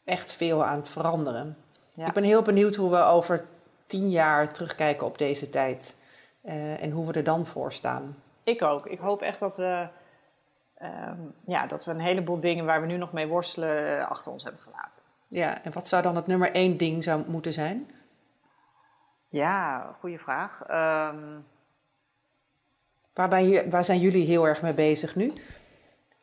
echt 0.04 0.32
veel 0.32 0.64
aan 0.64 0.76
het 0.76 0.88
veranderen. 0.88 1.56
Ja. 1.94 2.06
Ik 2.06 2.12
ben 2.12 2.22
heel 2.24 2.42
benieuwd 2.42 2.74
hoe 2.74 2.90
we 2.90 3.02
over 3.02 3.44
tien 3.86 4.10
jaar 4.10 4.52
terugkijken 4.52 5.06
op 5.06 5.18
deze 5.18 5.50
tijd. 5.50 5.98
eh, 6.42 6.82
en 6.82 6.90
hoe 6.90 7.06
we 7.06 7.12
er 7.12 7.24
dan 7.24 7.46
voor 7.46 7.72
staan. 7.72 8.16
Ik 8.44 8.62
ook. 8.62 8.86
Ik 8.86 8.98
hoop 8.98 9.22
echt 9.22 9.40
dat 9.40 9.56
we, 9.56 9.88
ehm, 10.78 11.18
ja, 11.46 11.66
dat 11.66 11.84
we 11.84 11.90
een 11.90 12.00
heleboel 12.00 12.40
dingen 12.40 12.64
waar 12.64 12.80
we 12.80 12.86
nu 12.86 12.96
nog 12.96 13.12
mee 13.12 13.26
worstelen 13.26 13.98
eh, 13.98 14.10
achter 14.10 14.32
ons 14.32 14.44
hebben 14.44 14.62
gelaten. 14.62 15.02
Ja, 15.28 15.62
en 15.64 15.72
wat 15.72 15.88
zou 15.88 16.02
dan 16.02 16.16
het 16.16 16.26
nummer 16.26 16.52
één 16.52 16.76
ding 16.76 17.04
zou 17.04 17.22
moeten 17.28 17.52
zijn? 17.52 17.90
Ja, 19.28 19.86
goede 20.00 20.18
vraag. 20.18 20.62
Ehm, 20.62 21.38
Waar, 23.28 23.70
waar 23.70 23.84
zijn 23.84 23.98
jullie 23.98 24.26
heel 24.26 24.46
erg 24.46 24.62
mee 24.62 24.74
bezig 24.74 25.16
nu? 25.16 25.32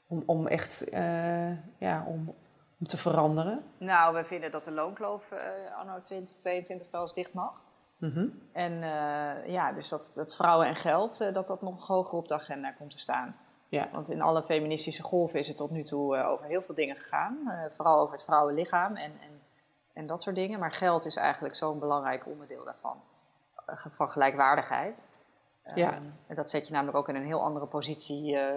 Om, 0.07 0.23
om 0.25 0.47
echt 0.47 0.89
eh, 0.89 1.51
ja, 1.77 2.03
om, 2.07 2.36
om 2.79 2.88
te 2.88 2.97
veranderen. 2.97 3.63
nou, 3.77 4.15
we 4.15 4.23
vinden 4.23 4.51
dat 4.51 4.63
de 4.63 4.71
loonkloof 4.71 5.31
eh, 5.31 5.77
anno 5.79 5.99
2022 5.99 6.88
wel 6.91 7.01
eens 7.01 7.13
dicht 7.13 7.33
mag. 7.33 7.62
Mhm. 7.97 8.27
En 8.51 8.83
eh, 8.83 9.47
ja, 9.47 9.71
dus 9.71 9.89
dat, 9.89 10.12
dat 10.15 10.36
vrouwen 10.36 10.67
en 10.67 10.75
geld, 10.75 11.33
dat 11.33 11.47
dat 11.47 11.62
nog 11.62 11.88
hoger 11.88 12.17
op 12.17 12.27
de 12.27 12.33
agenda 12.33 12.71
komt 12.71 12.91
te 12.91 12.99
staan. 12.99 13.36
Ja. 13.69 13.89
Want 13.91 14.10
in 14.10 14.21
alle 14.21 14.43
feministische 14.43 15.03
golven 15.03 15.39
is 15.39 15.47
het 15.47 15.57
tot 15.57 15.71
nu 15.71 15.83
toe 15.83 16.23
over 16.23 16.45
heel 16.45 16.62
veel 16.62 16.75
dingen 16.75 16.95
gegaan. 16.95 17.38
Vooral 17.75 17.99
over 17.99 18.13
het 18.13 18.23
vrouwenlichaam 18.23 18.95
en, 18.95 19.12
en, 19.12 19.41
en 19.93 20.07
dat 20.07 20.21
soort 20.21 20.36
dingen. 20.36 20.60
Maar 20.60 20.71
geld 20.71 21.05
is 21.05 21.15
eigenlijk 21.15 21.55
zo'n 21.55 21.79
belangrijk 21.79 22.25
onderdeel 22.27 22.63
daarvan. 22.63 23.01
Van 23.91 24.10
gelijkwaardigheid. 24.10 25.01
Ja. 25.75 25.91
Ehm, 25.93 26.03
en 26.27 26.36
dat 26.36 26.49
zet 26.49 26.67
je 26.67 26.73
namelijk 26.73 26.97
ook 26.97 27.10
in 27.10 27.15
een 27.15 27.25
heel 27.25 27.41
andere 27.43 27.65
positie 27.65 28.38
eh, 28.38 28.56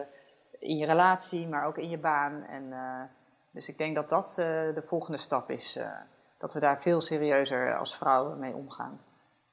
in 0.59 0.77
je 0.77 0.87
relatie, 0.87 1.49
maar 1.49 1.64
ook 1.66 1.79
in 1.79 1.90
je 1.90 1.99
baan. 1.99 2.44
En, 2.44 2.73
eh, 2.73 3.03
dus 3.51 3.68
ik 3.68 3.79
denk 3.79 3.94
dat 3.94 4.09
dat 4.09 4.29
eh, 4.29 4.35
de 4.75 4.83
volgende 4.85 5.18
stap 5.18 5.51
is. 5.51 5.79
dat 6.38 6.53
we 6.55 6.61
daar 6.61 6.83
veel 6.83 7.01
serieuzer 7.01 7.77
als 7.79 7.96
vrouwen 7.96 8.38
mee 8.38 8.55
omgaan. 8.55 9.01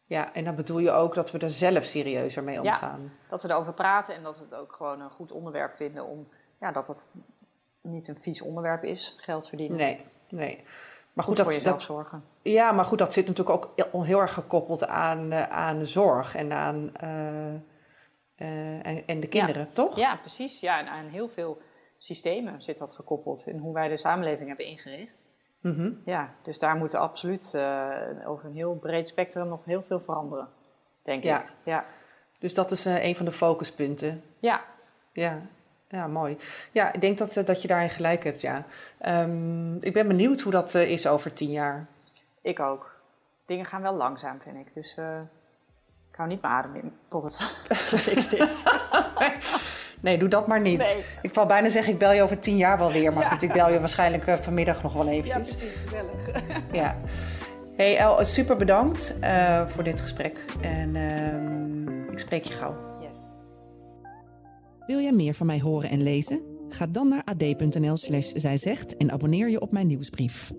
ja, 0.06 0.34
en 0.34 0.43
dan 0.43 0.56
bedoel 0.56 0.80
je 0.80 0.91
ook 0.91 1.13
dat 1.13 1.32
we 1.32 1.39
er 1.39 1.50
zelf 1.50 1.84
serieuzer 1.84 2.43
mee 2.43 2.62
Ja. 2.62 2.74
omgaan. 2.74 3.13
Dat 3.30 3.41
we 3.41 3.50
erover 3.50 3.74
praten 3.74 4.15
en 4.15 4.24
dat 4.24 4.38
we 4.38 4.43
het 4.43 4.54
ook 4.54 4.74
gewoon 4.74 5.02
een 5.02 5.10
goed 5.10 5.32
onderwerp 5.32 5.76
vinden 5.76 6.06
om 6.06 6.28
ja, 6.60 6.72
dat 6.72 6.88
het 6.88 7.12
niet 7.82 8.08
een 8.08 8.20
vies 8.22 8.41
onderwerp 8.41 8.84
is, 8.84 9.15
geld 9.20 9.48
verdienen. 9.48 9.78
Nee, 9.78 10.06
nee. 10.30 10.63
Maar 11.17 11.25
goed, 11.25 11.36
goed, 11.36 11.43
voor 11.43 11.53
dat, 11.53 11.63
jezelf 11.63 11.77
dat, 11.77 11.95
zorgen. 11.95 12.23
ja, 12.41 12.71
maar 12.71 12.86
goed, 12.86 12.97
dat 12.97 13.13
zit 13.13 13.27
natuurlijk 13.27 13.56
ook 13.65 13.71
heel- 13.75 14.03
heel 14.03 14.19
erg 14.19 14.34
gekoppeld 14.34 14.88
aan, 14.88 15.32
eh, 15.32 15.41
aan 15.43 15.80
de 15.80 15.86
zorg 15.86 16.36
en 16.36 16.51
aan 16.53 16.91
eh, 16.95 17.53
eh, 18.36 18.86
en, 18.86 19.03
en 19.08 19.19
de 19.19 19.27
kinderen, 19.27 19.69
toch? 19.71 19.95
Ja, 19.95 20.15
precies. 20.15 20.60
Ja, 20.60 20.80
en 20.80 20.88
aan 20.88 21.06
heel 21.08 21.27
veel 21.27 21.62
systemen 21.97 22.62
zit 22.62 22.77
dat 22.77 22.93
gekoppeld 22.93 23.47
in 23.47 23.58
hoe 23.58 23.73
wij 23.73 23.88
de 23.88 23.97
samenleving 23.97 24.47
hebben 24.47 24.65
ingericht. 24.65 25.30
Mhm. 25.62 25.91
Ja, 26.06 26.34
dus 26.43 26.60
daar 26.60 26.75
moet 26.75 26.95
absoluut 26.95 27.47
over 28.25 28.45
een 28.45 28.56
heel 28.56 28.75
breed 28.75 29.08
spectrum 29.08 29.47
nog 29.47 29.65
heel 29.65 29.82
veel 29.82 29.99
veranderen, 29.99 30.47
denk 31.03 31.23
Ja. 31.23 31.41
ik. 31.41 31.53
Ja. 31.63 31.86
Dus 32.39 32.53
dat 32.53 32.71
is 32.71 32.86
een 32.86 33.15
van 33.15 33.25
de 33.25 33.32
focuspunten. 33.32 34.23
ja, 34.39 34.62
Ja. 35.12 35.41
Ja, 35.89 36.08
mooi. 36.08 36.38
Ja, 36.71 36.93
ik 36.93 37.02
denk 37.02 37.17
dat, 37.17 37.38
eh, 37.38 37.45
dat 37.45 37.62
je 37.62 37.67
daarin 37.67 37.89
gelijk 37.89 38.23
hebt, 38.23 38.41
ja. 38.41 38.63
Ehm, 38.97 39.76
ik 39.76 39.93
ben 39.93 40.08
benieuwd 40.08 40.41
hoe 40.41 40.52
dat 40.52 40.76
eh, 40.76 40.89
is 40.89 41.08
over 41.08 41.34
tien 41.34 41.52
jaar. 41.52 41.86
Ik 42.41 42.60
ook. 42.60 42.95
Dingen 43.45 43.65
gaan 43.65 43.82
wel 43.82 43.93
langzaam, 43.93 44.39
vind 44.41 44.56
ik. 44.67 44.73
Dus 44.73 44.97
eh, 44.97 45.19
ik 46.12 46.15
hou 46.15 46.30
niet 46.30 46.41
mijn 46.41 46.54
adem 46.54 46.76
in 46.76 46.93
tot 47.08 47.23
het 47.23 47.36
gefixt 47.69 48.34
is. 48.34 48.63
Nee, 50.00 50.17
doe 50.17 50.30
dat 50.30 50.47
maar 50.47 50.60
niet. 50.62 50.78
Nee. 50.78 51.04
Ik 51.21 51.34
wou 51.34 51.47
bijna 51.47 51.69
zeggen, 51.69 51.93
ik 51.93 52.00
bel 52.00 52.12
je 52.12 52.21
over 52.21 52.39
tien 52.39 52.58
jaar 52.58 52.78
wel 52.78 52.91
weer. 52.91 53.13
Maar 53.13 53.23
goed, 53.23 53.41
ik 53.41 53.54
bel 53.54 53.71
je 53.71 53.80
waarschijnlijk 53.80 54.38
vanmiddag 54.41 54.84
nog 54.84 54.93
wel 54.93 55.08
eventjes. 55.08 55.58
gezellig. 55.84 56.43
Ja. 56.71 56.95
Hey 57.76 57.97
El, 57.97 58.26
super 58.26 58.58
bedankt 58.58 59.15
voor 59.67 59.84
dit 59.84 60.02
gesprek. 60.02 60.45
En 60.62 60.95
ehm, 60.95 62.12
ik 62.12 62.19
spreek 62.19 62.43
je 62.43 62.54
gauw. 62.54 62.87
Wil 64.88 65.00
jij 65.00 65.12
meer 65.12 65.34
van 65.34 65.45
mij 65.45 65.60
horen 65.60 65.89
en 65.89 66.04
lezen? 66.04 66.41
Ga 66.69 66.88
dan 66.88 67.08
naar 67.08 67.21
ad.nl 67.23 67.97
slash 67.97 68.32
zijzegt 68.32 68.97
en 68.97 69.12
abonneer 69.12 69.50
je 69.50 69.62
op 69.62 69.71
mijn 69.71 69.88
nieuwsbrief. 69.88 70.52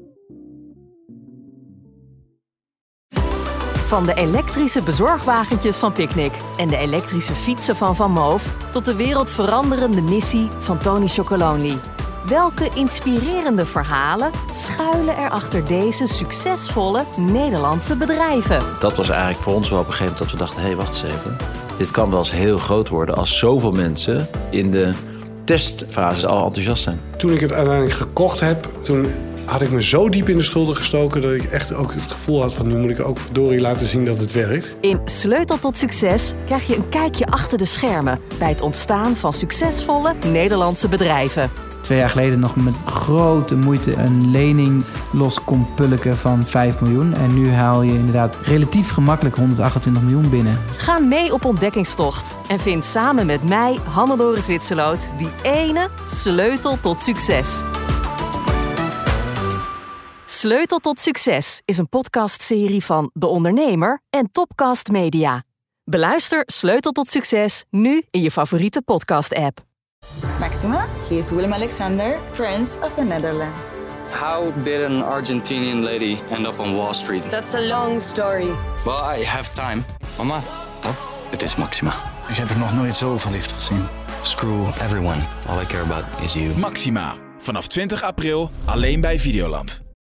Van 3.87 4.05
de 4.05 4.15
elektrische 4.15 4.83
bezorgwagentjes 4.83 5.77
van 5.77 5.93
Picnic 5.93 6.33
en 6.57 6.69
de 6.69 6.77
elektrische 6.77 7.33
fietsen 7.33 7.77
van 7.77 7.97
Van 7.97 8.11
Moof 8.11 8.57
tot 8.73 8.85
de 8.85 8.95
wereldveranderende 8.95 10.03
missie 10.03 10.49
van 10.59 10.79
Tony 10.79 11.07
Chocolonely. 11.07 11.79
Welke 12.27 12.71
inspirerende 12.75 13.67
verhalen 13.67 14.31
schuilen 14.55 15.17
er 15.17 15.31
achter 15.31 15.67
deze 15.67 16.07
succesvolle 16.07 17.05
Nederlandse 17.17 17.97
bedrijven? 17.97 18.63
Dat 18.81 18.97
was 18.97 19.09
eigenlijk 19.09 19.41
voor 19.41 19.55
ons 19.55 19.69
wel 19.69 19.81
op 19.81 19.87
een 19.87 19.93
gegeven 19.93 20.13
moment 20.13 20.31
dat 20.31 20.39
we 20.39 20.45
dachten: 20.45 20.61
hé, 20.61 20.67
hey, 20.67 20.77
wacht 20.77 21.03
eens 21.03 21.15
even. 21.15 21.37
Dit 21.79 21.91
kan 21.91 22.11
wel 22.11 22.19
eens 22.19 22.31
heel 22.31 22.59
groot 22.59 22.89
worden 22.89 23.17
als 23.17 23.39
zoveel 23.39 23.71
mensen 23.71 24.29
in 24.51 24.71
de 24.71 24.91
testfases 25.45 26.27
al 26.27 26.45
enthousiast 26.45 26.83
zijn. 26.83 27.01
Toen 27.17 27.33
ik 27.33 27.41
het 27.41 27.53
uiteindelijk 27.53 27.95
gekocht 27.95 28.41
heb, 28.41 28.69
toen 28.83 29.13
had 29.45 29.63
ik 29.63 29.71
me 29.71 29.83
zo 29.83 30.09
diep 30.09 30.29
in 30.29 30.37
de 30.37 30.43
schulden 30.43 30.77
gestoken 30.77 31.21
dat 31.21 31.33
ik 31.33 31.45
echt 31.45 31.75
ook 31.75 31.93
het 31.93 32.13
gevoel 32.13 32.41
had 32.41 32.55
van 32.55 32.67
nu 32.67 32.77
moet 32.77 32.91
ik 32.91 33.07
ook 33.07 33.19
verdorie 33.19 33.61
laten 33.61 33.87
zien 33.87 34.05
dat 34.05 34.21
het 34.21 34.33
werkt. 34.33 34.77
In 34.81 35.01
Sleutel 35.05 35.59
tot 35.59 35.79
Succes 35.79 36.33
krijg 36.45 36.67
je 36.67 36.77
een 36.77 36.89
kijkje 36.89 37.27
achter 37.27 37.59
de 37.59 37.65
schermen 37.65 38.21
bij 38.39 38.49
het 38.49 38.61
ontstaan 38.61 39.17
van 39.17 39.33
succesvolle 39.33 40.15
Nederlandse 40.33 40.89
bedrijven. 40.89 41.51
Twee 41.89 42.01
jaar 42.01 42.11
geleden 42.11 42.39
nog 42.39 42.57
met 42.57 42.77
grote 42.85 43.57
moeite 43.57 43.95
een 43.97 44.31
lening 44.31 44.85
los 45.13 45.45
kon 45.45 45.75
pulken 45.75 46.17
van 46.17 46.43
5 46.43 46.81
miljoen. 46.81 47.15
En 47.15 47.35
nu 47.35 47.51
haal 47.51 47.83
je 47.83 47.93
inderdaad 47.93 48.37
relatief 48.37 48.91
gemakkelijk 48.91 49.37
128 49.37 50.03
miljoen 50.03 50.31
binnen. 50.31 50.61
Ga 50.77 50.99
mee 50.99 51.33
op 51.33 51.45
ontdekkingstocht 51.45 52.37
en 52.49 52.59
vind 52.59 52.85
samen 52.85 53.27
met 53.27 53.49
mij, 53.49 53.79
Hannelore 53.85 54.41
Zwitserloot, 54.41 55.11
die 55.19 55.31
ene 55.43 55.89
sleutel 56.07 56.81
tot 56.81 57.01
succes. 57.01 57.63
Sleutel 60.27 60.79
tot 60.79 61.01
Succes 61.01 61.63
is 61.65 61.79
een 61.79 61.89
podcastserie 61.89 62.85
van 62.85 63.11
De 63.13 63.27
Ondernemer 63.27 64.03
en 64.11 64.29
Topcast 64.33 64.89
Media. 64.89 65.43
Beluister 65.85 66.43
Sleutel 66.47 66.93
tot 66.93 67.09
Succes 67.09 67.65
nu 67.71 68.03
in 68.11 68.21
je 68.21 68.31
favoriete 68.31 68.83
podcast-app. 68.83 69.67
Maxima, 70.49 70.89
he 71.09 71.19
is 71.19 71.31
Willem 71.31 71.53
Alexander, 71.53 72.19
Prince 72.33 72.79
of 72.83 72.95
the 72.95 73.05
Netherlands. 73.05 73.75
How 74.11 74.51
did 74.65 74.81
an 74.81 75.03
Argentinian 75.03 75.83
lady 75.83 76.17
end 76.31 76.47
up 76.47 76.59
on 76.59 76.75
Wall 76.75 76.95
Street? 76.95 77.23
That's 77.31 77.55
a 77.55 77.61
long 77.61 78.01
story. 78.01 78.51
Well, 78.87 79.17
I 79.19 79.25
have 79.25 79.53
time. 79.55 79.85
Mama, 80.17 80.43
oh, 80.85 80.97
het 81.31 81.43
is 81.43 81.57
Maxima. 81.57 81.93
Ik 82.29 82.37
heb 82.37 82.51
er 82.51 82.59
nog 82.59 82.75
nooit 82.75 82.97
zo 82.97 83.19
verliefd 83.19 83.53
gezien. 83.53 83.87
Screw 84.23 84.69
everyone. 84.83 85.21
All 85.49 85.61
I 85.63 85.67
care 85.67 85.83
about 85.83 86.05
is 86.25 86.33
you. 86.33 86.59
Maxima. 86.59 87.15
Vanaf 87.39 87.67
20 87.67 88.03
april 88.03 88.51
alleen 88.65 89.01
bij 89.01 89.19
Videoland. 89.19 89.88